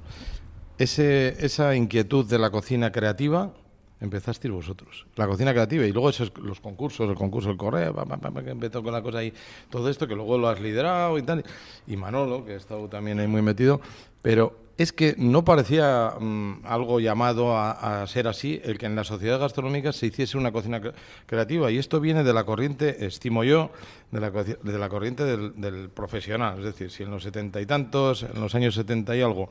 [0.78, 3.52] Ese, esa inquietud de la cocina creativa
[4.00, 5.06] empezasteis vosotros.
[5.16, 8.92] La cocina creativa y luego esos, los concursos, el concurso del correo, que empezó con
[8.92, 9.32] la cosa ahí,
[9.68, 11.44] todo esto que luego lo has liderado y tal.
[11.86, 13.80] Y Manolo, que ha estado también ahí muy metido,
[14.22, 19.04] pero es que no parecía mm, algo llamado a, ser así el que en la
[19.04, 20.80] sociedad gastronómica se hiciese una cocina
[21.26, 21.70] creativa.
[21.70, 23.70] Y esto viene de la corriente, estimo yo,
[24.10, 26.58] de la, de la corriente del, del profesional.
[26.58, 29.48] Es decir, si en los setenta y tantos, en los años setenta y algo,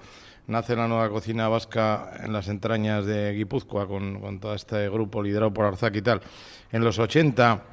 [0.50, 5.54] nace la nueva cocina vasca en las entrañas de Guipúzcoa con, todo este grupo liderado
[5.54, 6.22] por Arzac y tal.
[6.72, 7.64] En los 80,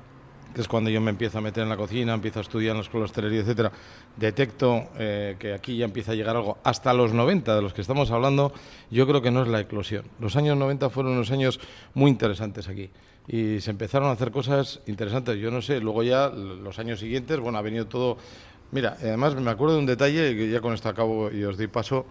[0.56, 2.78] que es cuando yo me empiezo a meter en la cocina, empiezo a estudiar en
[2.78, 3.70] la escuela de etcétera,
[4.16, 6.56] detecto eh, que aquí ya empieza a llegar algo.
[6.64, 8.54] Hasta los 90, de los que estamos hablando,
[8.90, 10.06] yo creo que no es la eclosión.
[10.18, 11.60] Los años 90 fueron unos años
[11.92, 12.88] muy interesantes aquí
[13.28, 15.36] y se empezaron a hacer cosas interesantes.
[15.36, 18.16] Yo no sé, luego ya los años siguientes, bueno, ha venido todo.
[18.72, 21.66] Mira, además me acuerdo de un detalle, que ya con esto acabo y os doy
[21.66, 22.06] paso.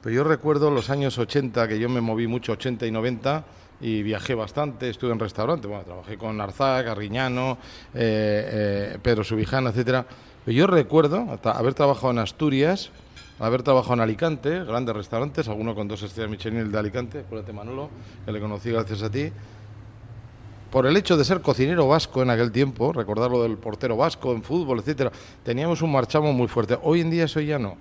[0.00, 3.44] Pero yo recuerdo los años 80, que yo me moví mucho, 80 y 90,
[3.80, 7.58] y viajé bastante, estuve en restaurantes, bueno, trabajé con Arzac, Arriñano,
[7.94, 10.04] eh, eh, Pedro Subijana, etcétera.
[10.44, 12.90] Pero yo recuerdo haber trabajado en Asturias,
[13.38, 17.52] haber trabajado en Alicante, grandes restaurantes, alguno con dos estrellas Michelin, el de Alicante, acuérdate
[17.52, 17.90] Manolo,
[18.24, 19.30] que le conocí gracias a ti.
[20.70, 24.32] Por el hecho de ser cocinero vasco en aquel tiempo, recordar lo del portero vasco
[24.32, 25.10] en fútbol, etcétera,
[25.42, 26.78] teníamos un marchamo muy fuerte.
[26.82, 27.76] Hoy en día eso ya no.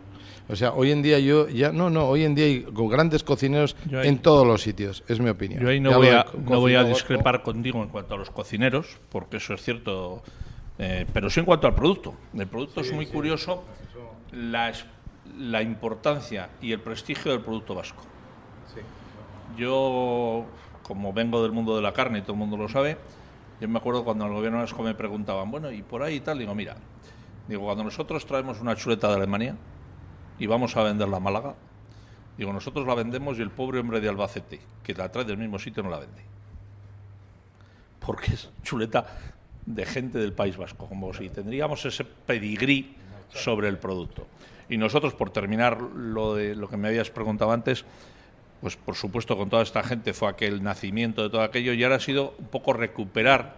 [0.49, 3.75] O sea, hoy en día yo ya no, no, hoy en día hay grandes cocineros
[3.91, 5.61] en todos los sitios, es mi opinión.
[5.61, 8.97] Yo ahí no, voy a, no voy a, discrepar contigo en cuanto a los cocineros,
[9.09, 10.23] porque eso es cierto,
[10.79, 12.13] eh, pero sí en cuanto al producto.
[12.33, 13.65] El producto es muy curioso,
[14.31, 14.71] la,
[15.37, 18.03] la importancia y el prestigio del producto vasco.
[19.57, 20.45] Yo,
[20.83, 22.97] como vengo del mundo de la carne y todo el mundo lo sabe,
[23.59, 26.37] yo me acuerdo cuando el gobierno vasco me preguntaban, bueno, y por ahí y tal,
[26.37, 26.75] digo, mira,
[27.47, 29.55] digo, cuando nosotros traemos una chuleta de Alemania,
[30.39, 31.55] y vamos a venderla a Málaga.
[32.37, 35.57] Digo, nosotros la vendemos y el pobre hombre de Albacete, que la trae del mismo
[35.57, 36.21] sitio, no la vende.
[37.99, 39.05] Porque es chuleta
[39.65, 42.95] de gente del País Vasco, como si tendríamos ese pedigrí
[43.29, 44.27] sobre el producto.
[44.69, 47.85] Y nosotros, por terminar lo de lo que me habías preguntado antes,
[48.61, 51.97] pues por supuesto con toda esta gente fue aquel nacimiento de todo aquello y ahora
[51.97, 53.55] ha sido un poco recuperar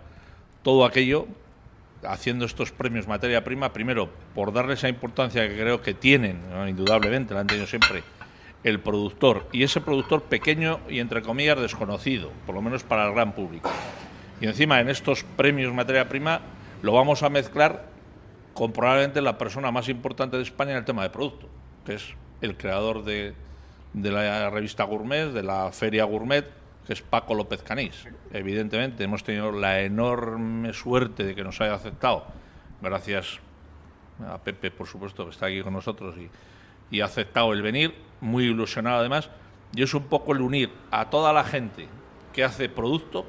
[0.61, 1.27] todo aquello
[2.03, 7.33] haciendo estos premios materia prima, primero, por darle esa importancia que creo que tienen, indudablemente,
[7.33, 8.03] la han tenido siempre,
[8.63, 13.13] el productor, y ese productor pequeño y, entre comillas, desconocido, por lo menos para el
[13.13, 13.69] gran público.
[14.41, 16.41] Y encima, en estos premios materia prima,
[16.81, 17.87] lo vamos a mezclar
[18.53, 21.47] con probablemente la persona más importante de España en el tema de producto,
[21.85, 23.33] que es el creador de,
[23.93, 26.45] de la revista Gourmet, de la feria Gourmet,
[26.93, 28.07] es Paco López Canís.
[28.31, 32.25] Evidentemente, hemos tenido la enorme suerte de que nos haya aceptado,
[32.81, 33.39] gracias
[34.27, 36.15] a Pepe, por supuesto, que está aquí con nosotros
[36.91, 39.29] y, ha aceptado el venir, muy ilusionado además,
[39.75, 41.87] y es un poco el unir a toda la gente
[42.33, 43.25] que hace producto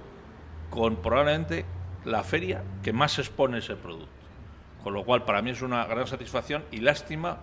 [0.70, 1.66] con probablemente
[2.04, 4.08] la feria que más expone ese producto.
[4.82, 7.40] Con lo cual, para mí es una gran satisfacción y lástima,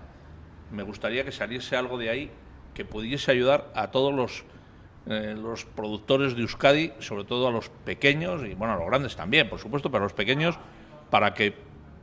[0.71, 2.31] me gustaría que saliese algo de ahí
[2.73, 4.43] que pudiese ayudar a todos los
[5.09, 9.15] eh, los productores de Euskadi, sobre todo a los pequeños y bueno, a los grandes
[9.15, 10.59] también, por supuesto, pero a los pequeños,
[11.09, 11.53] para que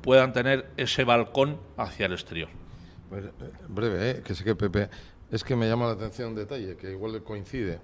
[0.00, 2.48] puedan tener ese balcón hacia el exterior.
[3.10, 3.30] Pues, eh,
[3.68, 4.22] breve, ¿eh?
[4.24, 4.88] que sé que Pepe,
[5.30, 7.80] es que me llama la atención un detalle, que igual coincide.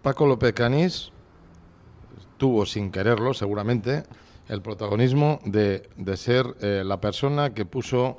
[0.00, 1.12] Paco López Canís
[2.38, 4.04] tuvo, sin quererlo, seguramente,
[4.48, 8.16] el protagonismo de, de ser la persona que puso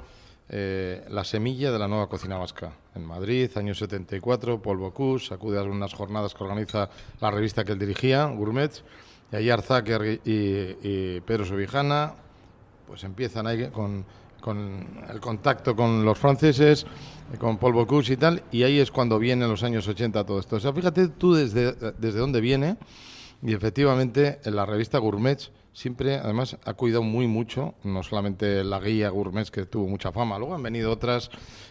[0.50, 5.64] la semilla de la nueva cocina vasca en Madrid, año 74, Paul Bocuse acude a
[5.64, 8.72] unas jornadas que organiza la revista que él dirigía, Gourmet,
[9.32, 12.14] y ahí Arzáquer y, Pedro Subijana
[12.88, 14.06] pues empiezan ahí con,
[15.10, 16.86] el contacto con los franceses,
[17.40, 20.40] con Paul Bocuse y tal, y ahí es cuando viene en los años 80 todo
[20.40, 20.58] esto.
[20.58, 22.78] O sea, fíjate tú desde, desde dónde viene,
[23.42, 25.40] y efectivamente en la revista Gourmet
[25.76, 30.40] siempre, además, ha cuidado muy mucho, no solamente la guía Gourmet, que tuvo mucha fama,
[30.40, 31.30] luego han venido otras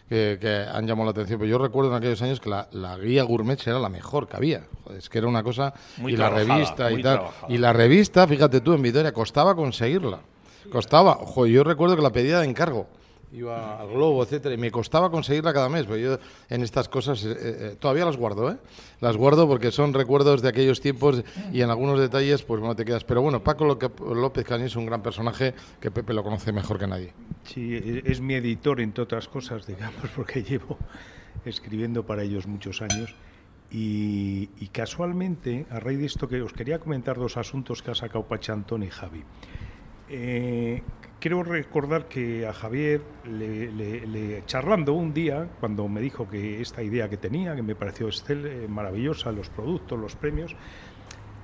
[0.08, 3.58] que, han llamado la atención, pero yo recuerdo en aquellos años que la, guía Gourmet
[3.66, 4.64] era la mejor que había,
[4.96, 5.72] es que era una cosa,
[6.06, 10.20] y la revista y tal, y la revista, fíjate tú, en Vitoria, costaba conseguirla,
[10.70, 12.86] costaba, ojo, yo recuerdo que la pedía de encargo,
[13.32, 17.24] iba al globo, etcétera, y me costaba conseguirla cada mes, pero yo en estas cosas
[17.24, 18.56] eh, eh, todavía las guardo, ¿eh?
[19.00, 22.84] Las guardo porque son recuerdos de aquellos tiempos y en algunos detalles pues no te
[22.84, 23.04] quedas.
[23.04, 26.86] Pero bueno, Paco López Cañí es un gran personaje que Pepe lo conoce mejor que
[26.86, 27.12] nadie.
[27.44, 30.78] Sí, es mi editor entre otras cosas, digamos, porque llevo
[31.44, 33.14] escribiendo para ellos muchos años.
[33.76, 38.24] Y, casualmente, a raíz de esto que os quería comentar dos asuntos que ha sacado
[38.24, 39.24] Pachantón y Javi.
[40.08, 40.82] Eh,
[41.24, 47.08] quiero recordar que a Javier, le, charlando un día, cuando me dijo que esta idea
[47.08, 50.54] que tenía, que me pareció eh, maravillosa, los productos, los premios,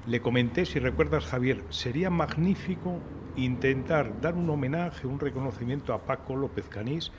[0.06, 2.98] le comenté, si recuerdas Javier, sería magnífico
[3.36, 7.10] intentar dar un homenaje, un reconocimiento a Paco López Canís,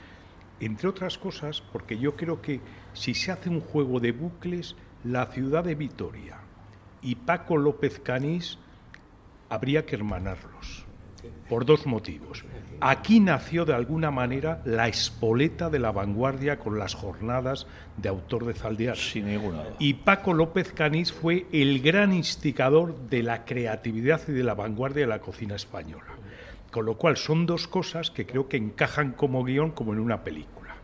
[0.60, 2.60] entre otras cosas, porque yo creo que
[2.92, 6.38] si se hace un juego de bucles, la ciudad de Vitoria
[7.00, 8.60] y Paco López Canís
[9.48, 10.81] habría que hermanarlos
[11.48, 12.44] por dos motivos.
[12.80, 18.44] Aquí nació de alguna manera la espoleta de la vanguardia con las jornadas de autor
[18.44, 18.96] de Zaldiar.
[18.96, 24.42] Sin ninguna Y Paco López Canís fue el gran instigador de la creatividad y de
[24.42, 26.12] la vanguardia de la cocina española.
[26.70, 30.24] Con lo cual son dos cosas que creo que encajan como guion como en una
[30.24, 30.74] película.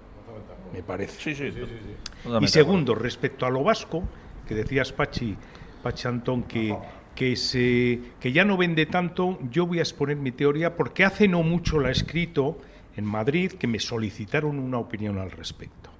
[0.72, 1.34] Me parece.
[1.34, 2.30] Sí, sí, sí.
[2.40, 4.04] y segundo, respecto a lo vasco,
[4.46, 5.34] que decías Pachi,
[5.82, 6.76] Pachi Antón, que
[7.18, 11.26] que, se, que ya no vende tanto, yo voy a exponer mi teoría porque hace
[11.26, 12.60] no mucho la he escrito
[12.96, 15.90] en Madrid que me solicitaron una opinión al respecto.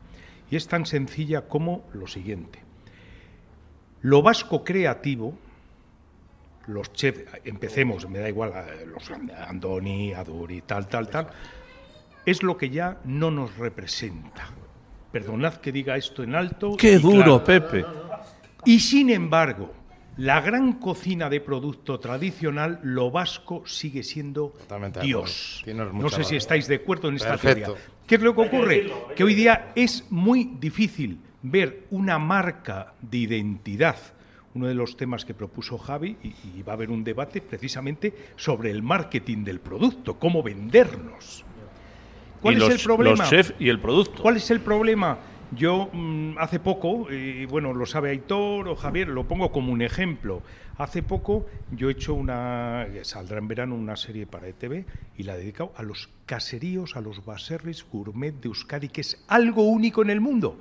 [0.49, 2.61] Y es tan sencilla como lo siguiente.
[4.01, 5.37] Lo vasco creativo,
[6.69, 11.31] los chefs, empecemos, me da igual, eh, los Andoni, Aduri, tal, tal, tal,
[12.27, 14.51] es lo que ya no nos representa.
[15.11, 16.77] Perdonad que diga esto en alto.
[16.79, 17.45] Qué duro, claro.
[17.45, 17.85] Pepe.
[18.65, 19.78] Y sin embargo,
[20.19, 25.65] la gran cocina de producto tradicional, lo vasco sigue siendo Totalmente Dios.
[25.93, 27.75] No sé si estáis de acuerdo en esta Perfecto.
[27.75, 27.85] teoría.
[28.07, 28.93] ¿Qué es lo que ocurre?
[29.15, 33.97] Que hoy día es muy difícil ver una marca de identidad.
[34.55, 38.13] Uno de los temas que propuso Javi, y, y va a haber un debate precisamente
[38.35, 41.45] sobre el marketing del producto, cómo vendernos.
[42.43, 43.17] ¿Cuál y es los, el problema?
[43.17, 44.23] Los chefs y el producto.
[44.23, 45.19] ¿Cuál es el problema?
[45.53, 49.81] Yo mm, hace poco, y bueno, lo sabe Aitor o Javier, lo pongo como un
[49.83, 50.43] ejemplo.
[50.77, 54.85] Hace poco yo he hecho una, saldrá en verano una serie para ETV
[55.17, 59.25] y la he dedicado a los caseríos, a los baserris gourmet de Euskadi, que es
[59.29, 60.59] algo único en el mundo.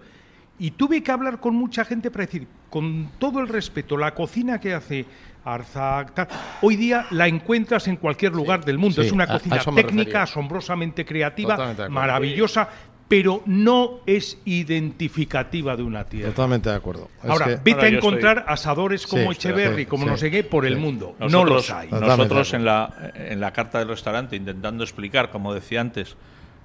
[0.60, 4.60] Y tuve que hablar con mucha gente para decir, con todo el respeto, la cocina
[4.60, 5.06] que hace
[5.46, 6.28] Arzak, tal,
[6.62, 9.02] hoy día la encuentras en cualquier lugar del mundo.
[9.02, 10.22] sí, es una a- a cocina técnica, refería.
[10.24, 11.56] asombrosamente creativa,
[11.90, 12.70] maravillosa,
[13.08, 16.32] pero no es identificativa de una tierra.
[16.32, 17.10] Totalmente de acuerdo.
[17.24, 20.18] Es Ahora, que- vete Ahora a encontrar asadores como Sí, Echeverry, sí, como sí, no
[20.18, 21.16] sé qué, por el mundo.
[21.20, 21.90] no los hay.
[21.90, 26.16] Nosotros en la, en la carta del restaurante, intentando explicar, como decía antes,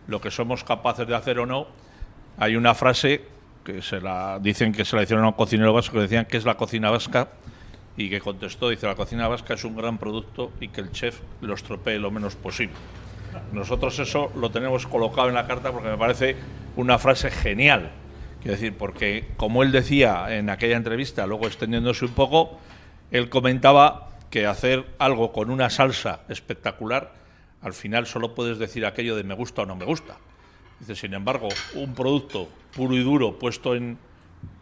[0.08, 1.66] lo que somos capaces de hacer o no,
[2.38, 3.22] hay una frase
[3.64, 6.36] que se la dicen que se la hicieron a un cocinero vasco que decían que
[6.36, 7.28] es la cocina vasca
[7.96, 11.20] y que contestó, dice, la cocina vasca es un gran producto y que el chef
[11.40, 12.74] lo estropee lo menos posible.
[13.52, 16.36] Nosotros eso lo tenemos colocado en la carta porque me parece
[16.76, 17.90] una frase genial.
[18.40, 22.58] Quiero decir, porque como él decía en aquella entrevista, luego extendiéndose un poco,
[23.10, 27.12] él comentaba que hacer algo con una salsa espectacular,
[27.60, 30.16] al final solo puedes decir aquello de me gusta o no me gusta.
[30.80, 33.98] Dice, sin embargo, un producto puro y duro puesto en,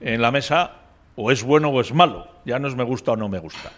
[0.01, 0.73] en la mesa,
[1.17, 3.71] o es bueno o es malo, ya no es me gusta o no me gusta.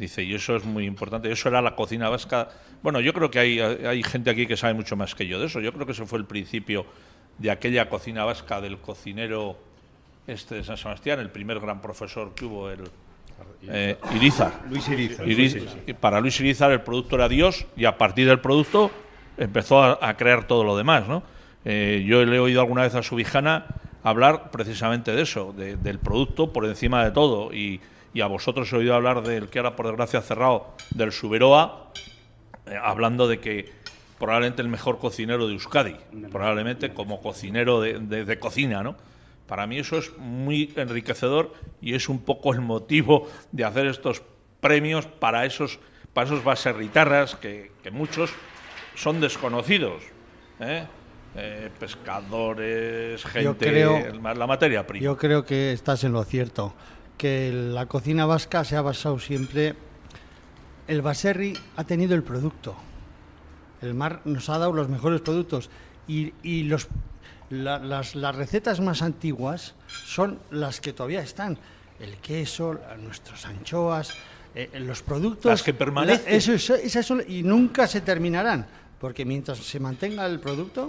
[0.00, 1.30] Dice, y eso es muy importante.
[1.30, 2.48] Eso era la cocina vasca.
[2.82, 5.44] Bueno, yo creo que hay, hay gente aquí que sabe mucho más que yo de
[5.46, 5.60] eso.
[5.60, 6.86] Yo creo que ese fue el principio
[7.36, 9.58] de aquella cocina vasca del cocinero
[10.26, 12.80] este de San Sebastián, el primer gran profesor que hubo, el
[13.68, 14.62] eh, Irizar.
[14.70, 15.26] Luis Irizar.
[15.26, 18.90] Iriz- para Luis Irizar el producto era Dios y a partir del producto
[19.36, 21.22] empezó a, a crear todo lo demás, ¿no?
[21.66, 23.66] Eh, yo le he oído alguna vez a su vijana
[24.02, 27.80] hablar precisamente de eso, de- del producto por encima de todo y,
[28.12, 31.92] y a vosotros he oído hablar del que ahora por desgracia ha cerrado, del Suberoa,
[32.66, 33.72] eh, hablando de que
[34.18, 35.96] probablemente el mejor cocinero de Euskadi,
[36.30, 38.96] probablemente como cocinero de, de- de cocina, ¿no?
[39.46, 44.22] Para mí eso es muy enriquecedor y es un poco el motivo de hacer estos
[44.60, 45.78] premios para esos,
[46.12, 48.30] para esos baserritarras que, que muchos
[48.94, 50.02] son desconocidos.
[50.60, 50.84] ¿eh?
[51.36, 55.04] Eh, pescadores, gente, creo- la materia prima.
[55.04, 56.74] Yo creo que estás en lo cierto,
[57.20, 59.74] que la cocina vasca se ha basado siempre...
[60.88, 62.74] El baserri ha tenido el producto.
[63.82, 65.68] El mar nos ha dado los mejores productos
[66.08, 66.88] y, y los,
[67.50, 71.58] la- las, las recetas más antiguas son las que todavía están.
[72.00, 74.14] El queso, nuestras anchoas,
[74.54, 75.50] eh, los productos...
[75.50, 76.24] Las que permanecen.
[76.24, 78.66] la- eso, eso- esas son- y nunca se terminarán,
[78.98, 80.86] porque mientras se mantenga el producto,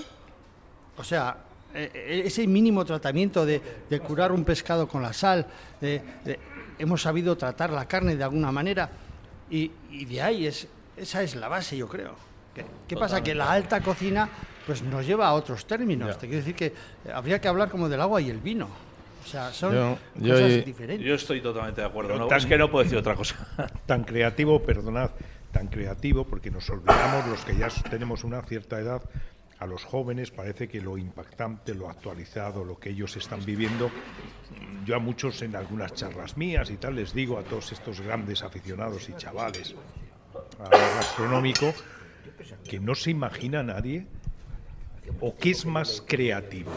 [0.97, 1.35] o sea,
[1.73, 5.45] eh, eh, ese mínimo tratamiento de, de curar un pescado con la sal,
[5.79, 6.39] de- de-
[6.79, 8.89] hemos sabido tratar la carne de alguna manera
[9.49, 12.15] y, y de ahí es esa es la base, yo creo.
[12.53, 13.21] ¿Qué, qué pasa?
[13.23, 14.27] Que la alta cocina
[14.65, 16.17] pues nos lleva a otros términos.
[16.19, 16.73] Te quiero decir que eh,
[17.13, 18.67] habría que hablar como del agua y el vino.
[19.23, 21.05] O sea, son Yo- yo- cosas yo- diferentes.
[21.07, 22.27] Yo estoy totalmente de acuerdo.
[22.27, 23.35] Tan- Es que no puedo decir otra cosa.
[23.85, 25.11] tan creativo, perdonad,
[25.51, 29.01] tan creativo, porque nos olvidamos los que ya tenemos una cierta edad,
[29.61, 33.91] a los jóvenes parece que lo impactante, lo actualizado, lo que ellos están viviendo,
[34.85, 38.41] yo a muchos en algunas charlas mías y tal les digo a todos estos grandes
[38.41, 39.75] aficionados y chavales
[40.59, 41.75] al gastronómico
[42.67, 44.07] que no se imagina nadie
[45.19, 46.71] o que es más creativo.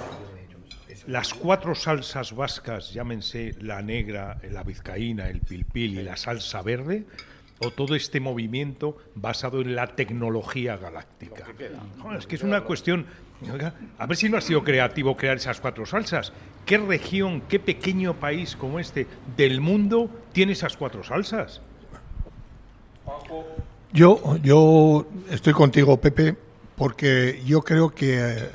[1.06, 7.06] Las cuatro salsas vascas, llámense la negra, la vizcaína, el pilpil y la salsa verde,
[7.60, 11.46] o todo este movimiento basado en la tecnología galáctica.
[12.00, 13.06] Joder, es que es una cuestión.
[13.98, 16.32] A ver si no ha sido creativo crear esas cuatro salsas.
[16.66, 21.60] ¿Qué región, qué pequeño país como este del mundo tiene esas cuatro salsas?
[23.92, 26.34] Yo, yo estoy contigo, Pepe,
[26.74, 28.50] porque yo creo que eh,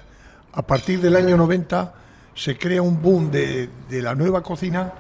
[0.52, 1.94] a partir del año 90
[2.36, 4.92] se crea un boom de, de la nueva cocina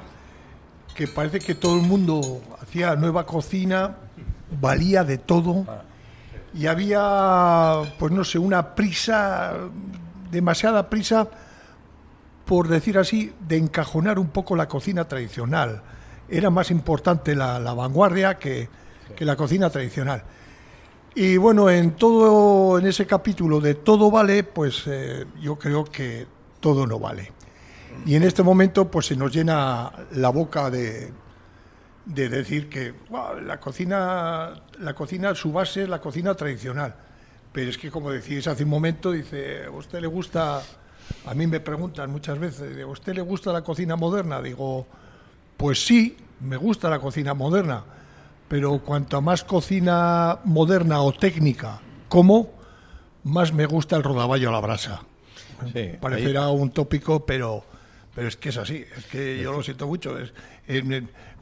[0.99, 3.95] que parece que todo el mundo hacía nueva cocina,
[4.59, 5.65] valía de todo
[6.53, 9.53] y había, pues no sé, una prisa,
[10.29, 11.29] demasiada prisa,
[12.43, 15.83] por decir así, de encajonar un poco la cocina tradicional,
[16.27, 18.67] era más importante la, la vanguardia que,
[19.15, 20.23] que la cocina tradicional.
[21.15, 26.27] Y bueno, en todo, en ese capítulo de todo vale, pues eh, yo creo que
[26.59, 27.31] todo no vale.
[28.05, 31.11] Y en este momento, pues se nos llena la boca de,
[32.05, 36.95] de decir que "Guau, la cocina, la cocina, su base es la cocina tradicional.
[37.51, 40.61] Pero es que, como decíais hace un momento, dice, ¿a usted le gusta?
[41.25, 44.41] A mí me preguntan muchas veces, ¿a usted le gusta la cocina moderna?
[44.41, 44.85] Digo,
[45.57, 47.83] pues sí, me gusta la cocina moderna,
[48.47, 52.51] pero cuanto más cocina moderna o técnica como,
[53.23, 55.01] más me gusta el rodaballo a la brasa.
[55.73, 57.63] Sí, Parecerá un tópico, pero,
[58.13, 58.85] pero es que es así.
[58.97, 60.17] Es que yo lo siento mucho.
[60.17, 60.31] Es,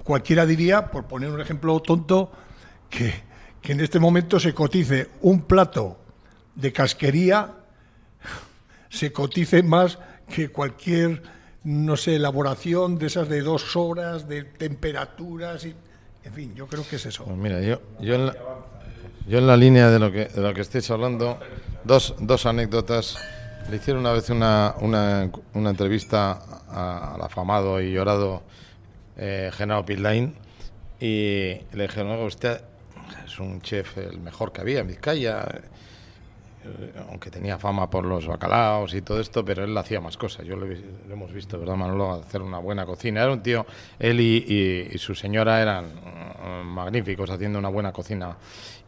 [0.04, 2.32] cualquiera diría, por poner un ejemplo tonto,
[2.90, 3.14] que,
[3.62, 5.98] que en este momento se cotice un plato
[6.56, 7.54] de casquería,
[8.90, 10.00] se cotice más
[10.34, 11.22] que cualquier,
[11.64, 15.66] no sé, elaboración de esas de dos horas, de temperaturas.
[15.66, 15.76] Y,
[16.24, 17.26] en fin, yo creo que es eso.
[17.26, 18.36] Pues mira, yo, yo, en la,
[19.28, 21.40] yo en la línea de lo que, de lo que estáis hablando,
[21.84, 23.18] dos, dos anécdotas.
[23.70, 28.44] Le hicieron una vez una, una, una entrevista al afamado y llorado
[29.18, 29.52] eh,
[29.86, 30.34] Pildain
[31.02, 32.62] y le dijeron, "Oiga, usted
[33.26, 35.46] es un chef el mejor que había en Vizcaya,
[36.64, 40.46] eh, aunque tenía fama por los bacalaos y todo esto, pero él hacía más cosas.
[40.46, 40.66] Yo lo,
[41.12, 42.14] hemos visto, ¿verdad, Manolo?
[42.14, 43.22] Hacer una buena cocina.
[43.22, 43.66] Era un tío,
[44.00, 48.38] él y su señora eran eh, magníficos haciendo una buena cocina.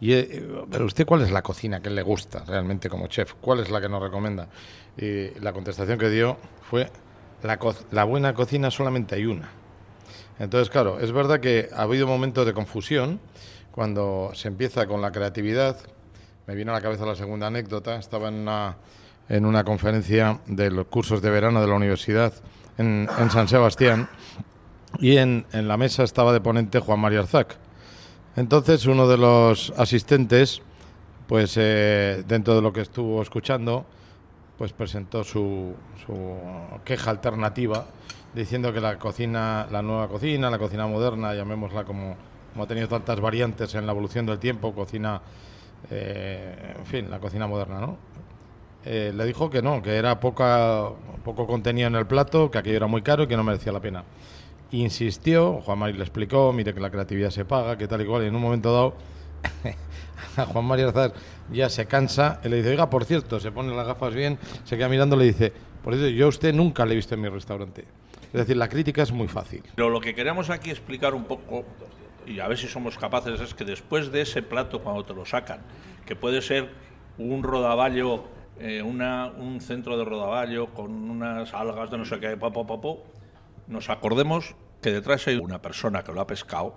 [0.02, 3.34] Y, eh, pero usted, ¿cuál es la cocina que le gusta realmente como chef?
[3.42, 4.48] ¿Cuál es la que nos recomienda?
[4.98, 6.90] Y la contestación que dio fue,
[7.44, 7.60] la,
[7.92, 9.50] la buena cocina solamente hay una.
[10.40, 13.20] Entonces, claro, es verdad que ha habido momentos de confusión
[13.72, 15.78] cuando se empieza con la creatividad.
[16.48, 17.98] Me vino a la cabeza la segunda anécdota.
[17.98, 18.78] Estaba en una,
[19.28, 22.34] en una conferencia de los cursos de verano de la universidad
[22.78, 24.10] en, en San Sebastián
[24.98, 27.58] y en, en la mesa estaba de ponente Juan Mario Arzac.
[28.40, 30.62] Entonces, uno de los asistentes,
[31.28, 33.86] pues eh, dentro de lo que estuvo escuchando,
[34.58, 35.74] pues presentó su,
[36.86, 37.88] queja alternativa
[38.34, 42.16] diciendo que la cocina, la nueva cocina, la cocina moderna, llamémosla como,
[42.54, 45.22] como ha tenido tantas variantes en la evolución del tiempo, cocina,
[45.92, 47.98] eh, en fin, la cocina moderna, ¿no?
[48.86, 50.88] Eh, le dijo que no, que era poca,
[51.26, 53.82] poco contenido en el plato, que aquello era muy caro y que no merecía la
[53.82, 54.06] pena.
[54.72, 58.24] Insistió, Juan Mari le explicó, mire que la creatividad se paga, que tal y cual,
[58.24, 58.94] y en un momento dado
[60.38, 61.14] a Juan María Arzar
[61.52, 64.78] ya se cansa y le dice, oiga, por cierto, se pone las gafas bien, se
[64.78, 65.52] queda mirando le dice,
[65.84, 67.86] por cierto, yo a usted nunca le he visto en mi restaurante.
[68.28, 69.64] Es decir, la crítica es muy fácil.
[69.76, 71.66] Pero lo que queremos aquí explicar un poco,
[72.28, 75.26] y a ver si somos capaces, es que después de ese plato, cuando te lo
[75.26, 75.62] sacan,
[76.06, 76.70] que puede ser
[77.18, 78.26] un rodaballo,
[78.60, 82.80] eh, un centro de rodaballo con unas algas de no sé qué, po, po, po,
[82.80, 83.04] po,
[83.70, 86.76] nos acordemos que detrás hay una persona que lo ha pescado,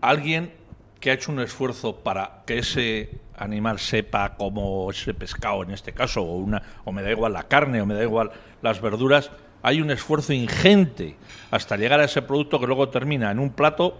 [0.00, 0.52] alguien
[1.00, 5.92] que ha hecho un esfuerzo para que ese animal sepa como ese pescado en este
[5.92, 9.30] caso, o, una, o me da igual la carne, o me da igual las verduras,
[9.62, 11.16] hay un esfuerzo ingente
[11.50, 13.96] hasta llegar a ese producto que luego termina en un plato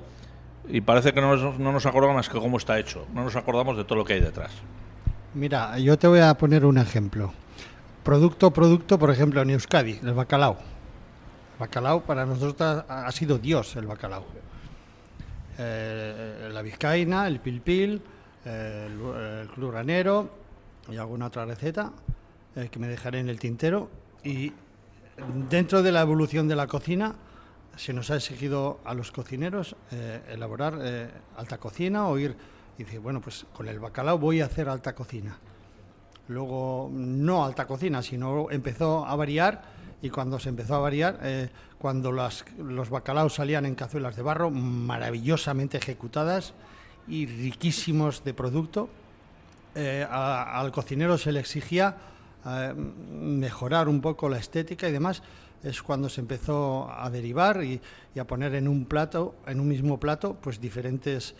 [0.68, 3.36] y parece que no nos, no nos acordamos más que cómo está hecho, no nos
[3.36, 4.50] acordamos de todo lo que hay detrás.
[5.34, 7.32] Mira, yo te voy a poner un ejemplo.
[8.02, 10.56] Producto, producto, por ejemplo, en Euskadi, el bacalao.
[11.58, 14.24] Bacalao para nosotros ha sido Dios el bacalao.
[15.58, 18.00] Eh, la vizcaína, el pilpil,
[18.44, 20.30] eh, el, el club granero
[20.88, 21.92] y alguna otra receta
[22.54, 23.90] eh, que me dejaré en el tintero.
[24.22, 24.52] Y
[25.50, 27.16] dentro de la evolución de la cocina
[27.76, 30.78] se nos ha exigido a los cocineros eh, elaborar
[31.36, 32.36] alta cocina o ir
[32.78, 35.36] y decir, bueno, pues con el bacalao voy a hacer alta cocina.
[36.28, 41.48] Luego, no alta cocina, sino empezó a variar y cuando se empezó a variar, eh,
[41.78, 46.54] cuando las- los bacalaos salían en cazuelas de barro, maravillosamente ejecutadas
[47.08, 48.88] y riquísimos de producto,
[49.74, 51.96] eh, al cocinero se le exigía
[52.46, 55.22] eh, mejorar un poco la estética y demás.
[55.62, 57.80] Es cuando se empezó a derivar y,
[58.14, 61.34] y a poner en un plato, en un mismo plato, pues diferentes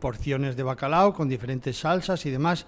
[0.00, 2.66] porciones de bacalao con diferentes salsas y demás.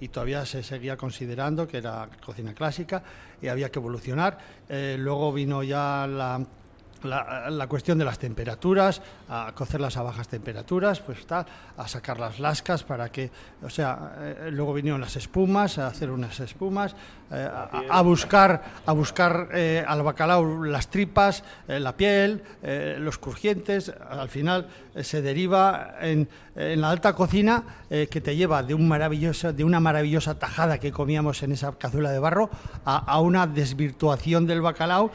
[0.00, 3.02] Y todavía se seguía considerando que era cocina clásica
[3.40, 4.38] y había que evolucionar.
[4.68, 6.44] Eh, luego vino ya la,
[7.04, 12.18] la, la cuestión de las temperaturas, a cocerlas a bajas temperaturas, pues tal, a sacar
[12.18, 13.30] las lascas para que,
[13.62, 16.94] o sea, eh, luego vinieron las espumas, a hacer unas espumas,
[17.30, 17.48] eh,
[17.90, 22.42] a, buscar, a buscar eh, al bacalao las tripas, la piel,
[22.98, 24.68] los crujientes, al final
[25.02, 29.80] se deriva en, en la alta cocina que te lleva de, un maravilloso, de una
[29.80, 32.50] maravillosa tajada que comíamos en esa cazuela de barro
[32.84, 35.10] a, a una desvirtuación del bacalao,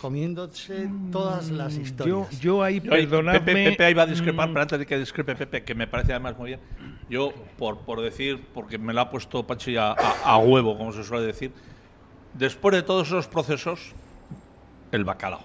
[0.00, 2.40] comiéndose todas las Yo, historias.
[2.40, 3.40] yo ahí, Yo ahí- perdonadme.
[3.40, 5.86] Pepe, Pepe ahí va a discrepar, mm, pero antes de que discrepe Pepe, que me
[5.86, 6.60] parece además muy bien,
[7.08, 10.92] yo, por, por decir, porque me la ha puesto Pachi a, a- a huevo, como
[10.92, 11.52] se suele decir,
[12.34, 13.92] después de todos esos procesos,
[14.92, 15.42] el bacalao.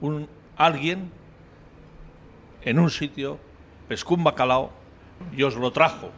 [0.00, 1.10] Un, alguien
[2.62, 3.38] en un sitio
[3.88, 4.70] pescó un bacalao
[5.36, 6.10] y os lo trajo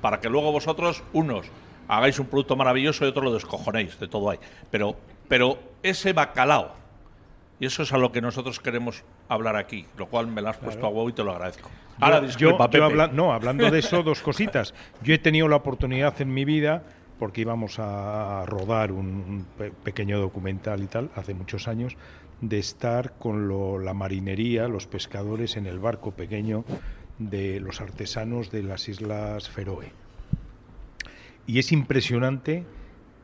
[0.00, 1.46] para que luego vosotros, unos,
[1.88, 4.38] hagáis un producto maravilloso y otros lo descojonéis, de todo hay.
[4.70, 4.96] Pero,
[5.28, 6.74] pero ese bacalao,
[7.60, 10.56] y eso es a lo que nosotros queremos hablar aquí, lo cual me lo has
[10.56, 11.70] puesto a huevo y te lo agradezco.
[12.00, 12.84] Ahora yo, disculpa, yo Pepe.
[12.84, 14.74] habla- no, hablando de eso, dos cositas.
[15.02, 16.82] Yo he tenido la oportunidad en mi vida,
[17.18, 21.96] porque íbamos a rodar un, un pe- pequeño documental y tal, hace muchos años,
[22.40, 26.64] de estar con lo- la marinería, los pescadores en el barco pequeño
[27.18, 29.92] de los artesanos de las Islas Feroe.
[31.46, 32.64] Y es impresionante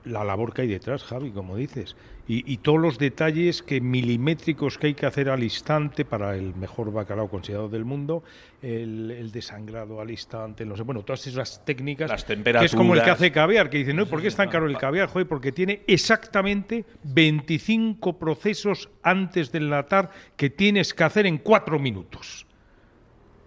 [0.07, 1.97] la labor que hay detrás, Javi, como dices.
[2.29, 6.55] Y, y todos los detalles que milimétricos que hay que hacer al instante para el
[6.55, 8.23] mejor bacalao considerado del mundo,
[8.63, 12.09] el, el desangrado al instante, no sé, bueno, todas esas técnicas.
[12.09, 12.33] Las Que
[12.65, 13.09] es como el que temperaturas.
[13.11, 15.09] hace caviar, que dice, no, ¿por qué es tan caro el caviar?
[15.09, 21.79] Joder, porque tiene exactamente 25 procesos antes de enlatar que tienes que hacer en cuatro
[21.79, 22.47] minutos.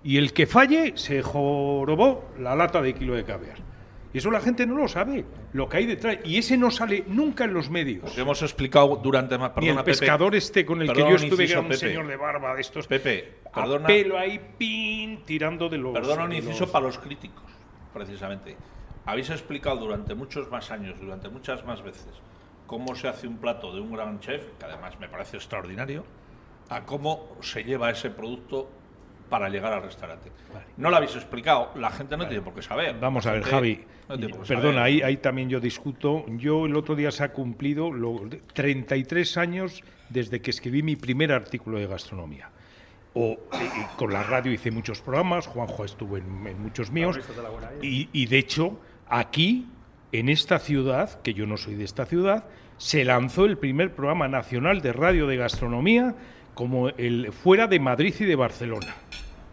[0.03, 3.68] Y el que falle se jorobó la lata de kilo de caviar.
[4.11, 6.17] Y eso la gente no lo sabe, lo que hay detrás.
[6.23, 8.01] Y ese no sale nunca en los medios.
[8.03, 9.51] Porque hemos explicado durante más.
[9.57, 9.97] Ni el Perdona, Pepe.
[9.99, 11.77] pescador este con el que Perdona yo estuve, que era un Pepe.
[11.79, 12.87] señor de barba de estos.
[12.87, 13.85] Pepe, a perdona.
[13.87, 15.93] pelo ahí, pin, tirando de los.
[15.93, 17.43] Perdona un inciso los- para los críticos,
[17.93, 18.57] precisamente.
[19.05, 22.07] Habéis explicado durante muchos más años, durante muchas más veces,
[22.67, 26.03] cómo se hace un plato de un gran chef, que además me parece extraordinario,
[26.69, 28.69] a cómo se lleva ese producto
[29.29, 30.31] para llegar al restaurante.
[30.77, 32.95] No lo habéis explicado, la gente no tiene por qué saber.
[32.99, 33.83] Vamos a ver, Javi.
[34.09, 34.77] no Perdona, saber.
[34.79, 36.25] ahí, ahí también yo discuto.
[36.27, 41.31] Yo el otro día se ha cumplido lo- 33 años desde que escribí mi primer
[41.31, 42.49] artículo de gastronomía.
[43.13, 47.19] O, y- y con la radio hice muchos programas, Juanjo estuvo en, en muchos míos.
[47.81, 49.67] Y, y de hecho, aquí,
[50.11, 52.45] en esta ciudad, que yo no soy de esta ciudad,
[52.77, 56.15] se lanzó el primer programa nacional de radio de gastronomía
[56.53, 58.95] como el fuera de Madrid y de Barcelona.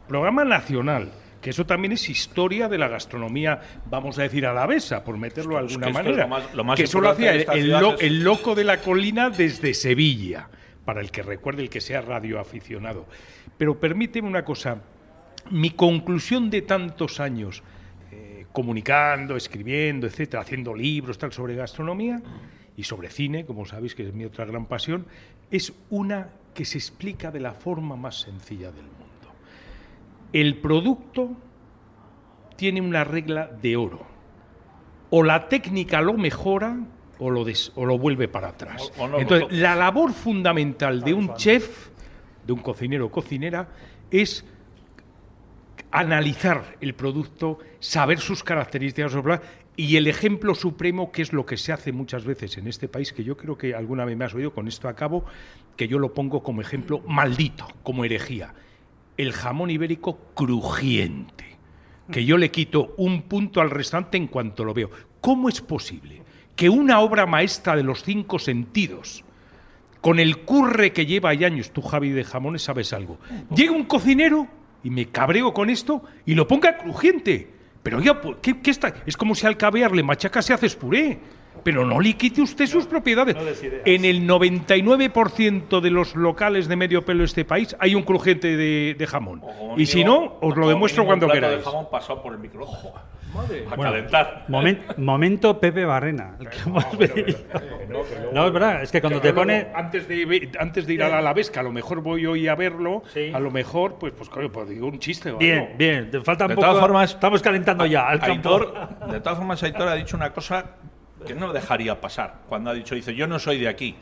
[0.08, 5.16] Programa nacional, que eso también es historia de la gastronomía, vamos a decir, alavesa, por
[5.16, 6.22] meterlo de es alguna que esto es manera.
[6.24, 9.30] lo más- lo más que eso lo hacía el, lo- el loco de la colina
[9.30, 10.48] desde Sevilla,
[10.84, 13.06] para el que recuerde el que sea radioaficionado.
[13.58, 14.78] Pero permíteme una cosa,
[15.50, 17.62] mi conclusión de tantos años
[18.12, 22.20] eh, comunicando, escribiendo, etcétera, haciendo libros tal sobre gastronomía
[22.76, 25.06] y sobre cine, como sabéis que es mi otra gran pasión,
[25.50, 29.05] es una que se explica de la forma más sencilla del mundo.
[30.40, 31.30] El producto
[32.56, 34.06] tiene una regla de oro.
[35.08, 36.76] O la técnica lo mejora
[37.18, 38.92] o lo, des- o lo vuelve para atrás.
[38.98, 39.56] O- o no, Entonces, no.
[39.62, 41.88] la labor fundamental de un chef,
[42.46, 43.68] de un cocinero o cocinera,
[44.10, 44.44] es
[45.90, 49.12] analizar el producto, saber sus características
[49.76, 53.12] y el ejemplo supremo, que es lo que se hace muchas veces en este país,
[53.14, 55.24] que yo creo que alguna vez me has oído, con esto acabo,
[55.76, 58.52] que yo lo pongo como ejemplo maldito, como herejía.
[59.16, 61.58] El jamón ibérico crujiente,
[62.10, 64.90] que yo le quito un punto al restaurante en cuanto lo veo.
[65.20, 66.22] ¿Cómo es posible
[66.54, 69.24] que una obra maestra de los cinco sentidos,
[70.00, 73.18] con el curre que lleva hay años, tú Javi de jamones sabes algo,
[73.54, 74.46] llega un cocinero
[74.82, 77.50] y me cabreo con esto y lo ponga crujiente.
[77.82, 78.94] Pero oiga, ¿por ¿qué, qué está?
[79.06, 81.18] Es como si al caviar le machacas y haces puré.
[81.66, 83.34] Pero no le quite usted sus propiedades.
[83.84, 88.56] en el 99% de los locales de medio pelo de este país hay un crujiente
[88.56, 89.42] de, de jamón.
[89.76, 91.58] Y si no, os lo demuestro cuando queráis.
[91.58, 92.84] de jamón pasado por el microondas.
[92.86, 94.44] A Bueno, calentar.
[94.48, 96.36] momen- momento Pepe Barrena.
[96.40, 97.38] el que hemos vivido.
[98.32, 99.66] No, es verdad, es que cuando te Luego, pone.
[99.74, 102.54] antes de antes de ir a la Alavés, que a lo mejor voy hoy a
[102.54, 103.32] verlo, Sí.
[103.34, 106.44] a lo mejor pues pues coño, pues digo un chiste o Bien, bien, te falta
[106.44, 106.68] un De poco.
[106.68, 108.22] todas formas, estamos calentando ya al.
[108.22, 108.72] Aitor,
[109.10, 110.64] de todas formas, Aitor ha dicho una cosa
[111.24, 112.42] que no dejaría pasar.
[112.48, 113.94] Cuando ha dicho, dice, yo no soy de aquí.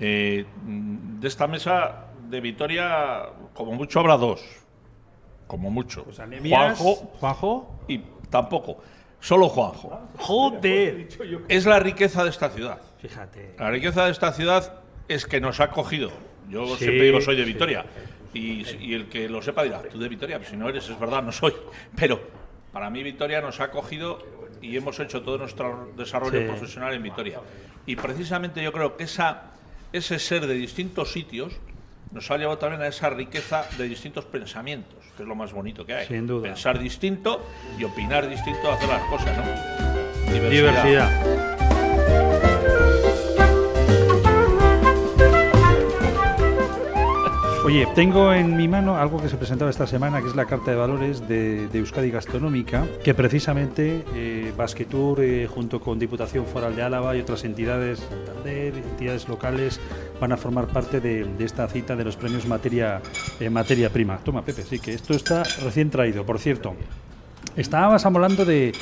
[0.00, 3.22] Eh, de esta mesa de Vitoria,
[3.54, 4.42] como mucho habrá dos.
[5.46, 6.06] Como mucho.
[6.18, 7.80] Anemías, Juanjo Juanjo.
[7.88, 7.98] y
[8.30, 8.82] tampoco.
[9.20, 10.00] Solo Juanjo.
[10.18, 11.08] Joder.
[11.48, 12.78] Es la riqueza de esta ciudad.
[13.00, 13.54] Fíjate.
[13.58, 16.10] La riqueza de esta ciudad es que nos ha cogido.
[16.48, 17.52] Yo Sí, siempre digo soy de sí.
[17.52, 17.84] Vitoria.
[18.34, 20.98] Y, y el que lo sepa dirá, tú de Vitoria, pues si no eres, es
[20.98, 21.54] verdad, no soy.
[21.96, 22.20] Pero
[22.72, 24.18] para mí Vitoria nos ha cogido
[24.62, 26.46] y hemos hecho todo nuestro desarrollo Sí.
[26.46, 27.40] profesional en Vitoria.
[27.86, 29.42] Y precisamente yo creo que esa,
[29.92, 31.52] ese ser de distintos sitios
[32.12, 35.84] nos ha llevado también a esa riqueza de distintos pensamientos, que es lo más bonito
[35.84, 36.06] que hay.
[36.06, 36.42] Sin duda.
[36.44, 37.44] Pensar distinto
[37.78, 40.32] y opinar distinto, hacer las cosas, ¿no?
[40.48, 41.53] Diversidad.
[47.64, 50.70] Oye, tengo en mi mano algo que se presentaba esta semana, que es la Carta
[50.70, 56.76] de Valores de, de Euskadi Gastronómica, que precisamente eh, Basquetour, eh, junto con Diputación Foral
[56.76, 58.06] de Álava y otras entidades,
[58.44, 59.80] entidades locales,
[60.20, 63.00] van a formar parte de, de esta cita de los premios materia,
[63.40, 64.18] eh, materia prima.
[64.18, 66.74] Toma, Pepe, sí, que esto está recién traído, por cierto.
[67.56, 68.72] Estábamos hablando de,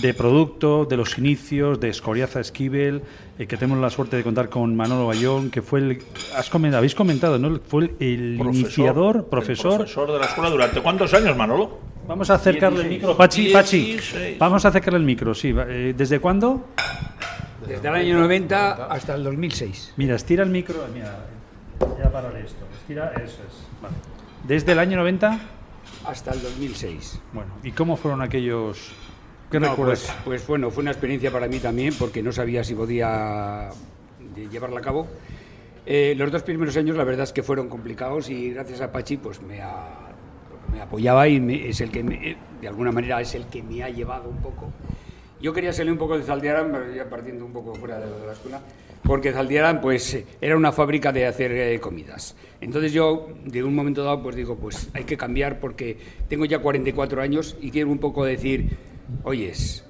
[0.00, 3.02] de producto, de los inicios, de Escoriaza Esquivel,
[3.38, 6.02] eh, que tenemos la suerte de contar con Manolo Bayón, que fue el.
[6.36, 7.58] Has comen- habéis comentado, ¿no?
[7.66, 9.76] Fue el, el Profesor, iniciador, el profesor.
[9.76, 11.78] profesor de la escuela durante cuántos años, Manolo?
[12.06, 13.16] Vamos a acercarle el micro.
[13.16, 13.84] Pachi, Pachi.
[13.94, 14.38] 16.
[14.38, 15.54] Vamos a acercarle el micro, sí.
[15.56, 16.66] eh, ¿Desde cuándo?
[17.66, 19.94] Desde el año 90 hasta el 2006.
[19.96, 20.84] Mira, estira el micro.
[20.92, 21.26] Mira,
[22.02, 22.64] ya pararé esto.
[22.80, 23.80] Estira, eso es.
[23.80, 23.94] Vale.
[24.46, 25.38] ¿Desde el año 90?
[26.04, 27.20] Hasta el 2006.
[27.32, 28.90] Bueno, ¿y cómo fueron aquellos.
[29.52, 30.04] ¿Qué No, recuerdas?
[30.06, 33.68] pues, pues bueno, fue una experiencia para mí también porque no sabía si podía
[34.34, 35.06] de llevarla a cabo.
[35.84, 39.18] Eh, los dos primeros años la verdad es que fueron complicados y gracias a Pachi
[39.18, 39.60] pues me,
[40.72, 43.62] me apoyaba y me- es el que me- eh, de alguna manera es el que
[43.62, 44.72] me ha llevado un poco.
[45.40, 48.32] Yo quería salir un poco de Zaldiaran, pero ya partiendo un poco fuera de, la
[48.32, 48.60] escuela,
[49.02, 52.36] porque Zaldiaran pues eh, era una fábrica de hacer eh, comidas.
[52.62, 55.98] Entonces yo de un momento dado pues digo, pues hay que cambiar porque
[56.28, 58.91] tengo ya 44 años y quiero un poco decir,
[59.24, 59.84] oyes,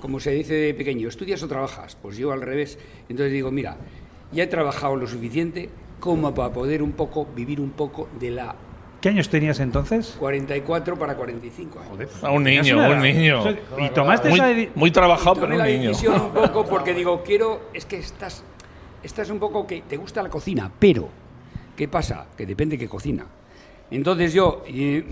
[0.00, 1.96] como se dice de pequeño, ¿estudias o trabajas?
[2.00, 2.78] Pues yo al revés.
[3.08, 3.76] Entonces digo, mira,
[4.32, 5.68] ya he trabajado lo suficiente
[6.00, 8.54] como para poder un poco vivir un poco de la
[9.00, 10.16] ¿Qué años tenías entonces?
[10.18, 12.10] 44 para 45 años.
[12.24, 13.00] A un Tenías niño, un edad.
[13.00, 13.44] niño.
[13.78, 14.42] Y tomaste esa.
[14.44, 15.88] Muy, edi- muy trabajado, Tomé pero un la niño.
[15.90, 18.42] decisión un poco porque digo, quiero, es que estás,
[19.04, 21.08] estás un poco que te gusta la cocina, pero
[21.76, 22.26] ¿qué pasa?
[22.36, 23.24] Que depende qué cocina.
[23.92, 24.64] Entonces yo...
[24.66, 25.04] y,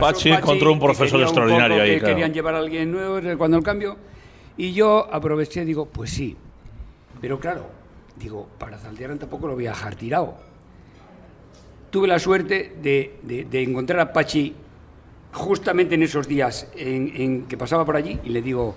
[0.00, 2.14] Pachi encontró un profesor extraordinario ahí, que claro.
[2.14, 3.96] Querían llevar a alguien nuevo eh, cuando el cambio.
[4.56, 6.36] Y yo aproveché y digo, pues sí.
[7.20, 7.66] Pero claro,
[8.16, 10.34] digo, para Zaldiaran tampoco lo voy a dejar tirado.
[11.90, 14.54] Tuve la suerte de, de- de encontrar a Pachi
[15.32, 18.74] justamente en esos días en, en que pasaba por allí y le digo,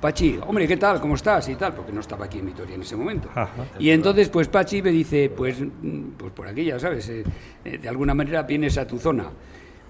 [0.00, 1.00] Pachi, hombre, ¿qué tal?
[1.00, 1.48] ¿Cómo estás?
[1.48, 3.28] Y tal, porque no estaba aquí en Vitoria en ese momento.
[3.34, 3.50] Ajá.
[3.78, 7.22] Y entonces, pues Pachi me dice, pues, mm, pues por aquí, ya sabes, eh,
[7.64, 9.26] eh, de alguna manera vienes a tu zona,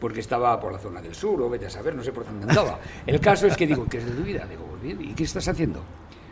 [0.02, 2.48] porque estaba por la zona del sur, o vete a saber, no sé por dónde
[2.48, 2.80] andaba.
[3.06, 4.44] El caso es que digo, ¿qué es de tu vida?
[4.50, 5.80] Digo, pues bien, ¿y qué estás haciendo?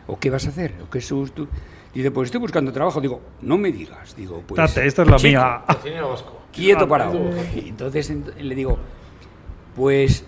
[0.07, 0.73] ¿O qué vas a hacer?
[0.85, 1.47] ¿O qué es tu...?
[1.93, 2.99] Dice, pues estoy buscando trabajo.
[2.99, 4.13] Digo, no me digas.
[4.15, 4.57] Digo, pues...
[4.57, 5.63] Tate, esta es la chico, mía.
[6.51, 7.17] quieto parado.
[7.55, 8.77] Y entonces ent- le digo,
[9.73, 10.25] pues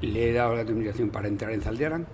[0.00, 2.06] le he dado la autorización para entrar en Zaldiaran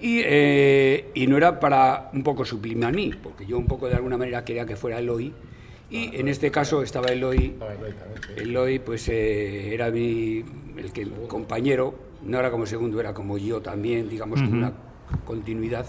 [0.00, 3.88] y, eh, y no era para un poco suplirme a mí, porque yo un poco
[3.88, 5.34] de alguna manera quería que fuera Eloy
[5.90, 7.56] y en este caso estaba Eloy,
[8.36, 10.44] Eloy pues eh, era mi,
[10.76, 14.72] el, que, el compañero, no era como segundo, era como yo también, digamos, con una
[15.24, 15.86] continuidad.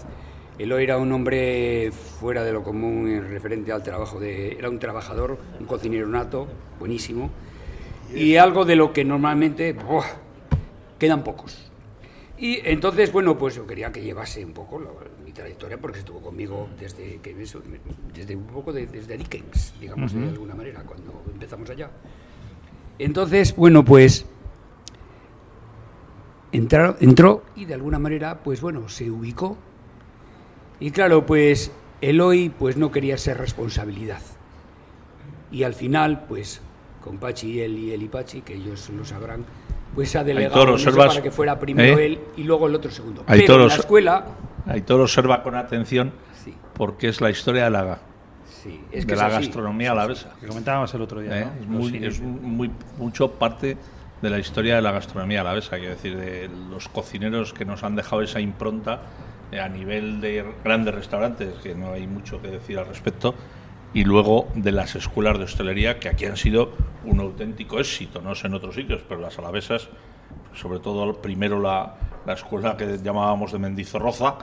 [0.58, 4.52] Eloy era un hombre fuera de lo común en referente al trabajo de...
[4.52, 7.30] Era un trabajador, un cocinero nato, buenísimo,
[8.14, 9.76] y algo de lo que normalmente
[10.98, 11.67] quedan pocos.
[12.40, 16.20] Y entonces, bueno, pues yo quería que llevase un poco lo- mi trayectoria, porque estuvo
[16.20, 17.60] conmigo desde que eso,
[18.14, 21.90] desde un poco de- desde Dickens, digamos, de alguna manera, cuando empezamos allá.
[22.98, 24.24] Entonces, bueno, pues
[26.52, 29.56] entró, entró y de alguna manera, pues bueno, se ubicó.
[30.80, 34.22] Y claro, pues Eloy pues no quería ser responsabilidad.
[35.50, 36.60] Y al final, pues
[37.02, 39.44] con Pachi y él y él y Pachi, que ellos lo sabrán,
[39.98, 42.06] pues ha delegado Aitor, observas- para que fuera primero ¿Eh?
[42.06, 43.24] él y luego el otro segundo.
[43.26, 44.24] Aitor, Pero en la escuela,
[44.68, 46.12] Aitor observa con atención
[46.44, 47.98] sí, porque es la historia de la,
[48.62, 49.46] sí, es que de es la así.
[49.46, 50.30] gastronomía alavesa.
[50.40, 51.40] Que comentábamos el otro día.
[51.40, 51.44] ¿eh?
[51.46, 51.50] ¿no?
[51.62, 53.76] Es, muy, es muy, mucho parte
[54.22, 57.96] de la historia de la gastronomía alavesa, quiero decir, de los cocineros que nos han
[57.96, 59.02] dejado esa impronta
[59.50, 63.34] eh, a nivel de grandes restaurantes, que no hay mucho que decir al respecto,
[63.98, 66.70] y luego de las escuelas de hostelería, que aquí han sido
[67.04, 69.88] un auténtico éxito, no sé en otros sitios, pero las alavesas,
[70.54, 74.36] sobre todo primero la, la escuela que llamábamos de Mendizorroza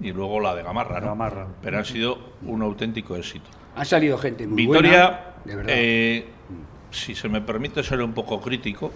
[0.00, 1.06] y luego la de Gamarra, ¿no?
[1.10, 1.46] Gamarra.
[1.62, 3.48] pero han sido un auténtico éxito.
[3.76, 5.74] Han salido gente muy Vitoria, buena, de verdad.
[5.76, 6.26] eh,
[6.90, 8.90] si se me permite ser un poco crítico,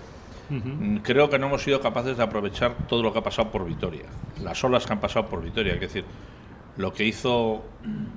[1.05, 4.07] creo que no hemos sido capaces de aprovechar todo lo que ha pasado por Vitoria,
[4.43, 5.75] las olas que han pasado por Vitoria.
[5.75, 6.05] Es decir,
[6.77, 7.63] lo que hizo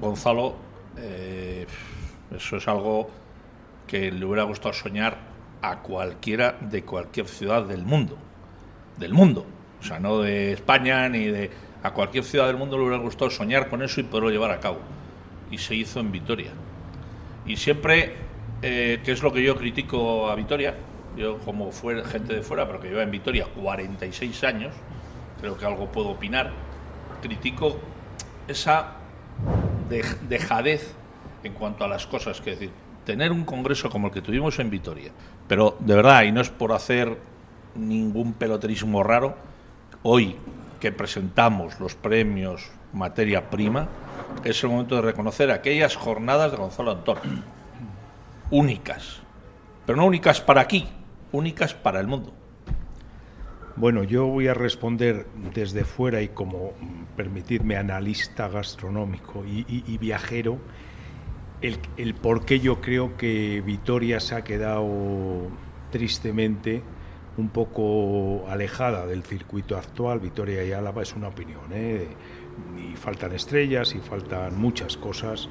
[0.02, 0.56] Gonzalo,
[0.98, 1.66] eh,
[2.36, 3.10] eso es algo
[3.88, 5.18] que le hubiera gustado soñar
[5.62, 8.18] a cualquiera de cualquier ciudad del mundo.
[8.98, 9.46] Del mundo.
[9.80, 11.50] O sea, no de España ni de.
[11.84, 14.60] A cualquier ciudad del mundo le hubiera gustado soñar con eso y poderlo llevar a
[14.60, 14.80] cabo.
[15.52, 16.52] Y se hizo en Vitoria.
[17.46, 18.16] Y siempre,
[18.64, 20.76] eh, que es lo que yo critico a Vitoria,
[21.16, 24.74] yo como fue gente de fuera, pero que lleva en Vitoria 46 años,
[25.40, 26.52] creo que algo puedo opinar,
[27.22, 27.78] critico
[28.48, 28.96] esa
[29.90, 30.94] dej- dejadez
[31.44, 32.72] en cuanto a las cosas, que decir,
[33.06, 35.12] tener un congreso como el que tuvimos en Vitoria,
[35.48, 37.18] pero de verdad, y no es por hacer
[37.76, 39.36] ningún peloterismo raro,
[40.04, 40.36] hoy
[40.80, 43.88] que presentamos los premios materia prima,
[44.44, 47.18] es el momento de reconocer aquellas jornadas de Gonzalo Antón,
[48.52, 49.20] únicas,
[49.86, 50.88] pero no únicas para aquí,
[51.32, 52.34] únicas para el mundo.
[53.76, 56.72] Bueno, yo voy a responder desde fuera y como,
[57.18, 60.60] permitidme, analista gastronómico y viajero,
[61.62, 65.50] el, el por qué yo creo que Vitoria se ha quedado
[65.92, 66.84] tristemente
[67.38, 70.20] un poco alejada del circuito actual.
[70.20, 72.08] Vitoria y Álava es una opinión, ¿eh?
[72.78, 75.50] y faltan estrellas y faltan muchas cosas,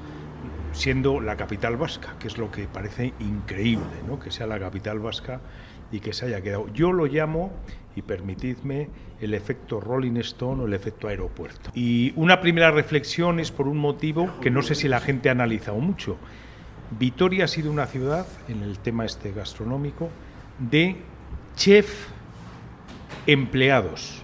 [0.72, 4.18] siendo la capital vasca, que es lo que parece increíble, ¿no?
[4.18, 5.40] que sea la capital vasca
[5.92, 6.68] y que se haya quedado.
[6.72, 7.52] Yo lo llamo,
[7.96, 8.88] y permitidme,
[9.20, 11.70] el efecto Rolling Stone o el efecto aeropuerto.
[11.74, 15.32] Y una primera reflexión es por un motivo que no sé si la gente ha
[15.32, 16.16] analizado mucho.
[16.98, 20.10] Vitoria ha sido una ciudad, en el tema este gastronómico,
[20.58, 20.96] de
[21.56, 22.08] chef
[23.26, 24.22] empleados,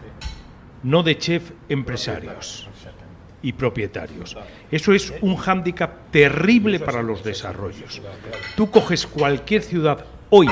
[0.83, 2.69] no de chef empresarios
[3.43, 4.37] y propietarios.
[4.71, 8.03] Eso es un hándicap terrible para los desarrollos.
[8.57, 10.49] Tú coges cualquier ciudad hoy,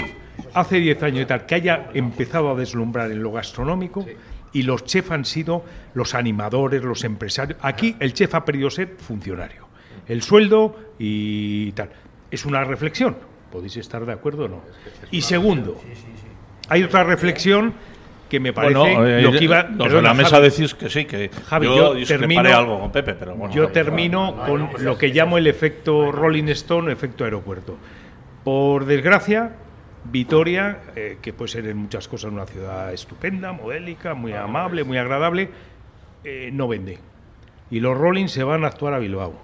[0.60, 4.06] hace 10 años y tal, que haya empezado a deslumbrar en lo gastronómico
[4.52, 7.58] y los chefs han sido los animadores, los empresarios.
[7.62, 9.66] Aquí el chef ha perdido ser funcionario.
[10.06, 11.90] El sueldo y tal.
[12.30, 13.16] Es una reflexión.
[13.52, 14.62] Podéis estar de acuerdo o no.
[15.10, 15.80] Y segundo,
[16.68, 17.72] hay otra reflexión
[18.28, 19.62] que me parece Bueno, eh, lo que iba.
[19.62, 20.48] los de perdona, la mesa Javi.
[20.50, 23.54] decís que sí, que Javi, yo, yo termino- algo con Pepe, pero bueno.
[23.54, 27.78] Yo termino con lo que llamo el efecto Rolling Stone, efecto aeropuerto.
[28.44, 29.52] Por desgracia,
[30.10, 34.96] Vitoria, eh, que puede ser en muchas cosas una ciudad estupenda, modélica, muy amable, muy
[34.96, 35.50] agradable,
[36.24, 36.98] eh, no vende.
[37.70, 39.34] Y los Rolling se van a actuar a Bilbao.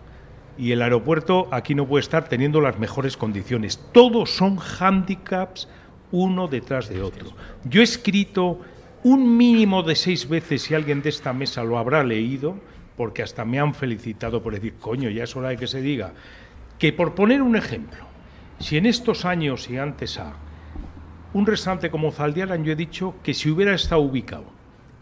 [0.57, 3.79] Y el aeropuerto aquí no puede estar teniendo las mejores condiciones.
[3.93, 5.69] Todos son handicaps
[6.13, 7.33] uno detrás de otro.
[7.65, 8.61] Yo he escrito
[9.03, 12.57] un mínimo de seis veces, si alguien de esta mesa lo habrá leído,
[12.97, 16.15] porque hasta me han felicitado por decir, coño, ya es hora de que se diga,
[16.79, 18.07] que por poner un ejemplo,
[18.61, 20.35] si en estos años y antes a
[21.35, 24.45] un restaurante como Zaldiaran, yo he dicho que si hubiera estado ubicado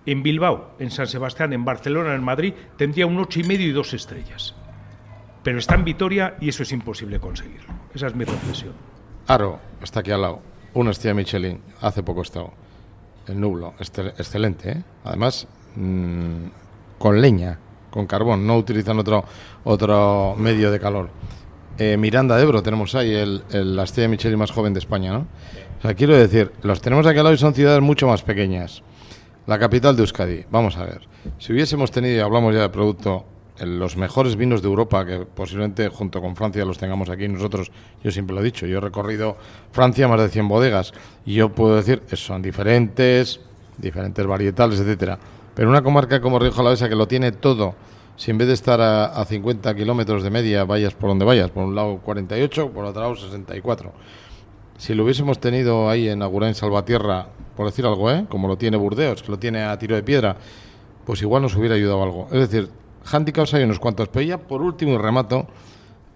[0.05, 3.73] en Bilbao, en San Sebastián, en Barcelona, en Madrid, tendría un ocho y medio y
[3.73, 4.55] dos estrellas.
[5.45, 7.73] Pero está en Vitoria y eso es imposible conseguirlo.
[7.95, 8.73] Esa es mi reflexión.
[9.29, 10.41] Aro, está aquí al lado.
[10.75, 11.61] Una estrella Michelin.
[11.81, 12.53] Hace poco he estado.
[13.27, 13.75] El nublo.
[13.79, 14.83] Excelente, ¿eh?
[15.05, 16.47] Además, mm,
[16.99, 17.59] con leña,
[17.91, 18.47] con carbón.
[18.47, 19.25] No utilizan otro,
[19.65, 21.11] otro medio de calor.
[21.85, 25.13] Eh, Miranda de Ebro tenemos ahí, el, el- la estrella Michelin más joven de España,
[25.13, 25.27] ¿no?
[25.81, 28.85] O sea, quiero decir, los tenemos aquí al lado y son ciudades mucho más pequeñas.
[29.49, 31.01] La capital de Euskadi, vamos a ver.
[31.39, 33.25] Si hubiésemos tenido, y hablamos ya de producto,
[33.59, 37.73] los mejores vinos de Europa, que posiblemente junto con Francia los tengamos aquí nosotros,
[38.05, 39.37] yo siempre lo he dicho, yo he recorrido
[39.73, 40.93] Francia más de 100 bodegas,
[41.27, 43.41] y yo puedo decir, son diferentes,
[43.77, 45.19] diferentes varietales, etcétera.
[45.57, 47.75] Pero una comarca como Río Jalavesa que lo tiene todo,
[48.23, 51.51] si en vez de estar a, a 50 kilómetros de media, vayas por donde vayas,
[51.51, 53.91] por un lado 48, por otro lado 64.
[54.79, 58.27] Si lo hubiésemos tenido ahí en Agurain Salvatierra, por decir algo, ¿eh?
[58.29, 60.37] como lo tiene Burdeos, que lo tiene a tiro de piedra,
[61.05, 62.29] pues igual nos hubiera ayudado algo.
[62.31, 62.69] Es decir,
[63.11, 65.49] handicaps hay unos cuantos, pero ya por último y remato,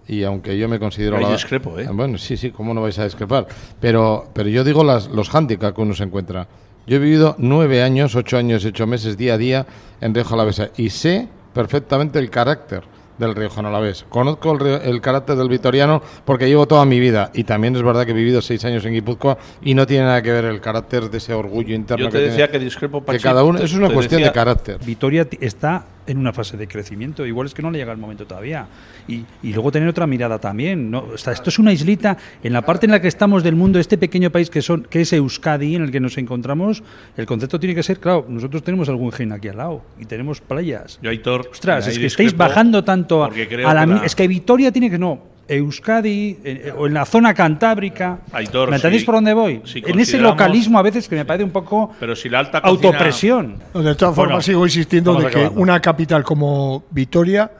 [0.07, 1.19] y aunque yo me considero...
[1.19, 1.89] La- discrepo, ¿eh?
[1.91, 3.47] Bueno, sí, sí, ¿cómo no vais a discrepar?
[3.81, 6.47] Pero, pero yo digo las, los handicaps que uno se encuentra.
[6.85, 9.65] Yo he vivido nueve años, ocho años, ocho meses, día a día
[9.99, 11.27] en Río Jalavesa y sé
[11.57, 12.83] perfectamente el carácter
[13.17, 14.05] del Río Jalavés.
[14.09, 17.81] Conozco el, río- el carácter del vitoriano porque llevo toda mi vida y también es
[17.81, 20.61] verdad que he vivido seis años en Guipúzcoa y no tiene nada que ver el
[20.61, 23.43] carácter de ese orgullo interno Yo te que decía tiene- que discrepo, que Pachi, cada
[23.43, 24.77] uno es una cuestión decía- de carácter.
[24.85, 28.25] Vitoria está en una fase de crecimiento, igual es que no le llega el momento
[28.25, 28.67] todavía.
[29.07, 30.89] Y, y luego tener otra mirada también.
[30.89, 30.99] ¿no?
[31.13, 33.79] O sea, esto es una islita, en la parte en la que estamos del mundo,
[33.79, 36.83] este pequeño país que, son, que es Euskadi, en el que nos encontramos,
[37.15, 40.41] el concepto tiene que ser, claro, nosotros tenemos algún gen aquí al lado y tenemos
[40.41, 40.99] playas.
[41.01, 44.89] Yo, Aitor, Ostras, es que estáis bajando tanto a, que la- Es que Vitoria tiene
[44.89, 44.97] que...
[44.97, 48.19] No, Euskadi eh, o en la zona cantábrica.
[48.31, 49.61] Aitor, ¿Me entendéis si- por dónde voy?
[49.65, 52.61] si en ese localismo a veces que me parece un poco Pero si la alta
[52.61, 53.57] cocina- autopresión.
[53.73, 57.51] No, de todas Bueno, formas, sigo insistiendo de que una capital como Vitoria,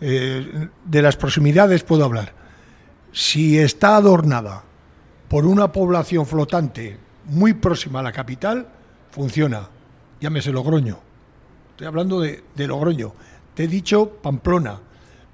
[0.00, 2.32] eh, de las proximidades puedo hablar.
[3.12, 4.64] Si está adornada
[5.28, 8.66] por una población flotante muy próxima a la capital,
[9.10, 9.68] funciona.
[10.20, 10.98] Llámese Logroño.
[11.70, 13.12] Estoy hablando de, de Logroño.
[13.54, 14.78] Te he dicho Pamplona,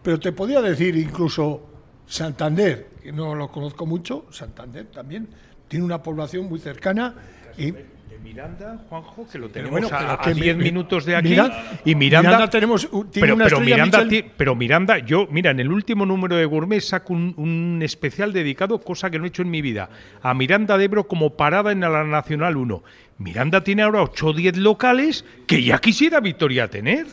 [0.03, 1.63] pero te podía decir incluso
[2.09, 5.29] Santander, que no lo conozco mucho, Santander también,
[5.69, 7.15] tiene una población muy cercana
[7.59, 11.31] Y, De Miranda, Juanjo, que lo tenemos bueno, a- a 10 mi- minutos de aquí.
[11.31, 15.51] Miranda- y Miranda, Miranda tenemos- tiene pero, una pero Miranda, ti- pero Miranda, yo, mira,
[15.51, 19.29] en el último número de Gourmet saco un, un especial dedicado, cosa que no he
[19.29, 19.89] hecho en mi vida,
[20.23, 22.83] a Miranda de Ebro como parada en la Nacional 1.
[23.19, 27.07] Miranda tiene ahora 8 o 10 locales que ya quisiera Victoria tener.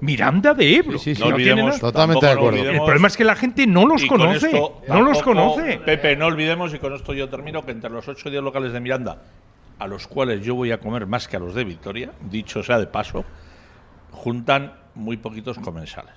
[0.00, 0.98] Miranda de Ebro.
[0.98, 1.22] Sí, sí, sí.
[1.22, 1.80] No No olvidemos.
[1.80, 2.70] Totalmente de acuerdo.
[2.70, 4.46] El problema es que la gente no los conoce.
[4.46, 5.78] esto no los conoce.
[5.84, 8.72] Pepe, no olvidemos, y con esto yo termino, que entre los 8 o 10 locales
[8.72, 9.22] de Miranda,
[9.78, 12.78] a los cuales yo voy a comer más que a los de Victoria, dicho sea
[12.78, 13.24] de paso,
[14.10, 16.14] juntan muy poquitos comensales.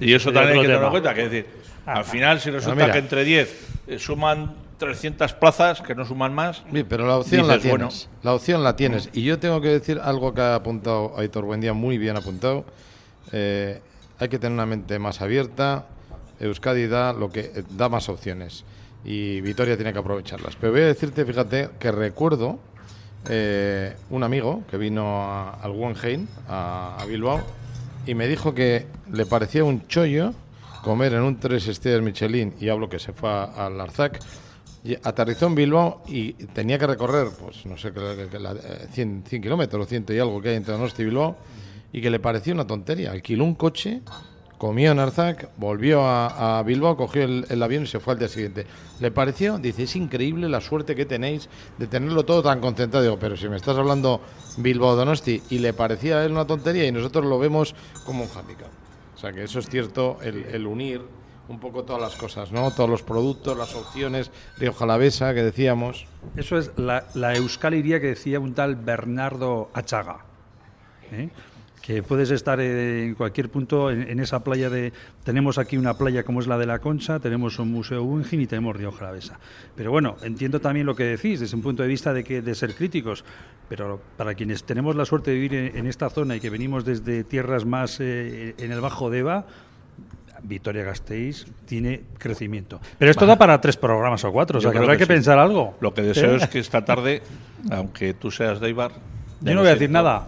[0.00, 0.86] Y eso también hay que tenerlo tema.
[0.86, 1.14] en cuenta.
[1.14, 1.50] Que es decir,
[1.86, 4.54] al final, si resulta que entre 10 eh, suman
[4.86, 8.08] 300 plazas, que no suman más, Bien, pero la opción la Dices, tienes.
[8.08, 8.18] bueno.
[8.24, 9.08] La opción la tienes.
[9.12, 12.64] Y yo tengo que decir algo que ha apuntado Aitor Buendía, muy bien apuntado.
[13.30, 13.80] Eh,
[14.18, 15.86] hay que tener una mente más abierta.
[16.40, 18.64] Euskadi da lo que eh, da más opciones
[19.04, 20.56] y Vitoria tiene que aprovecharlas.
[20.56, 22.58] Pero voy a decirte, fíjate, que recuerdo
[23.28, 27.40] eh, un amigo que vino a- al Guggenheim, a, a Bilbao,
[28.06, 30.34] y me dijo que le parecía un chollo
[30.82, 34.18] comer en un tres estrellas Michelin, y hablo que se fue al Arzac,
[35.04, 39.24] aterrizó en Bilbao y tenía que recorrer, pues no sé, que- que la- eh, 100,
[39.26, 41.36] 100 kilómetros, 100 y algo que hay entre Donosti y Bilbao,
[41.92, 43.12] y que le pareció una tontería.
[43.12, 44.00] Alquiló un coche,
[44.58, 48.18] comió en Arzac, volvió a, a Bilbao, cogió el, el avión y se fue al
[48.18, 48.64] día siguiente.
[49.00, 53.04] Le pareció, dice, es increíble la suerte que tenéis de tenerlo todo tan concentrado.
[53.04, 54.20] Digo, pero si me estás hablando
[54.58, 57.74] Bilbao Donosti y le parecía a él una tontería y nosotros lo vemos
[58.04, 58.68] como un hándicap.
[59.14, 61.02] O sea que eso es cierto, el, el unir
[61.52, 62.70] un poco todas las cosas, ¿no?
[62.70, 66.06] Todos los productos, las opciones, Río Jalavesa, que decíamos.
[66.34, 70.24] Eso es la, la Euskal Iría que decía un tal Bernardo Achaga.
[71.12, 71.28] ¿eh?
[71.82, 74.92] Que puedes estar en cualquier punto en, esa playa de.
[75.24, 78.46] Tenemos aquí una playa como es la de la Concha, tenemos un museo Guggenheim y
[78.46, 79.38] tenemos Río Jalavesa.
[79.74, 82.54] Pero bueno, entiendo también lo que decís desde un punto de vista de que de
[82.54, 83.24] ser críticos.
[83.68, 87.24] Pero para quienes tenemos la suerte de vivir en, esta zona y que venimos desde
[87.24, 89.46] tierras más eh, en el Bajo Deva,
[90.42, 92.80] Vitoria Gasteiz tiene crecimiento.
[92.98, 95.08] Pero esto da para tres programas o cuatro, o sea que habrá que que, sí.
[95.08, 95.74] pensar algo.
[95.80, 96.36] lo que deseo ¿Eh?
[96.36, 97.22] es que esta tarde,
[97.70, 98.92] aunque tú seas de Eibar,
[99.40, 100.26] ya Yo no voy a decir nada.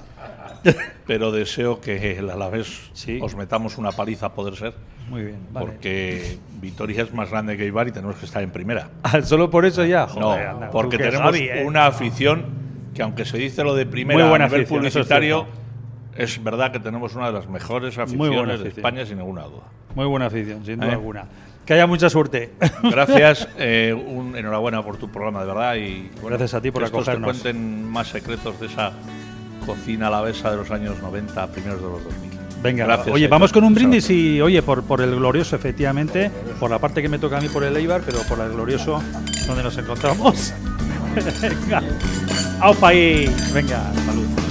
[1.07, 3.19] pero deseo que el Alavés Sí.
[3.23, 4.73] os metamos una paliza a poder ser,
[5.11, 5.67] Muy bien, vale.
[5.67, 8.89] porque Vitoria es más grande que Eibar y tenemos que estar en primera.
[9.03, 10.07] Ah, Solo por eso ya.
[10.19, 11.65] No, anda, porque tenemos ¿eh?
[11.67, 12.47] una afición
[12.95, 15.47] que aunque se dice lo de primera Muy buena a nivel afición, publicitario.
[16.17, 18.69] Es, verdad que tenemos una de las mejores aficiones de.
[18.69, 19.65] España, sin ninguna duda.
[19.95, 20.93] Muy buena afición, sin duda ¿Eh?
[20.93, 21.25] alguna.
[21.65, 22.53] Que haya mucha suerte.
[22.83, 25.77] Gracias, eh, un, enhorabuena por tu programa, de verdad.
[25.77, 27.41] Y Gracias a ti por que acogernos.
[27.41, 28.93] cuenten más secretos de esa
[29.65, 32.31] cocina alavesa de los años 90, primeros de los 2000.
[32.63, 36.71] Venga, Gracias, oye, vamos con un brindis y, oye, por, por el glorioso, efectivamente, por
[36.71, 39.03] la parte que me toca a mí por el Eibar, pero por el glorioso
[39.47, 40.55] donde nos encontramos.
[41.43, 41.83] Venga,
[42.61, 43.31] ¡Aupa ahí!
[43.53, 44.44] Venga, salud.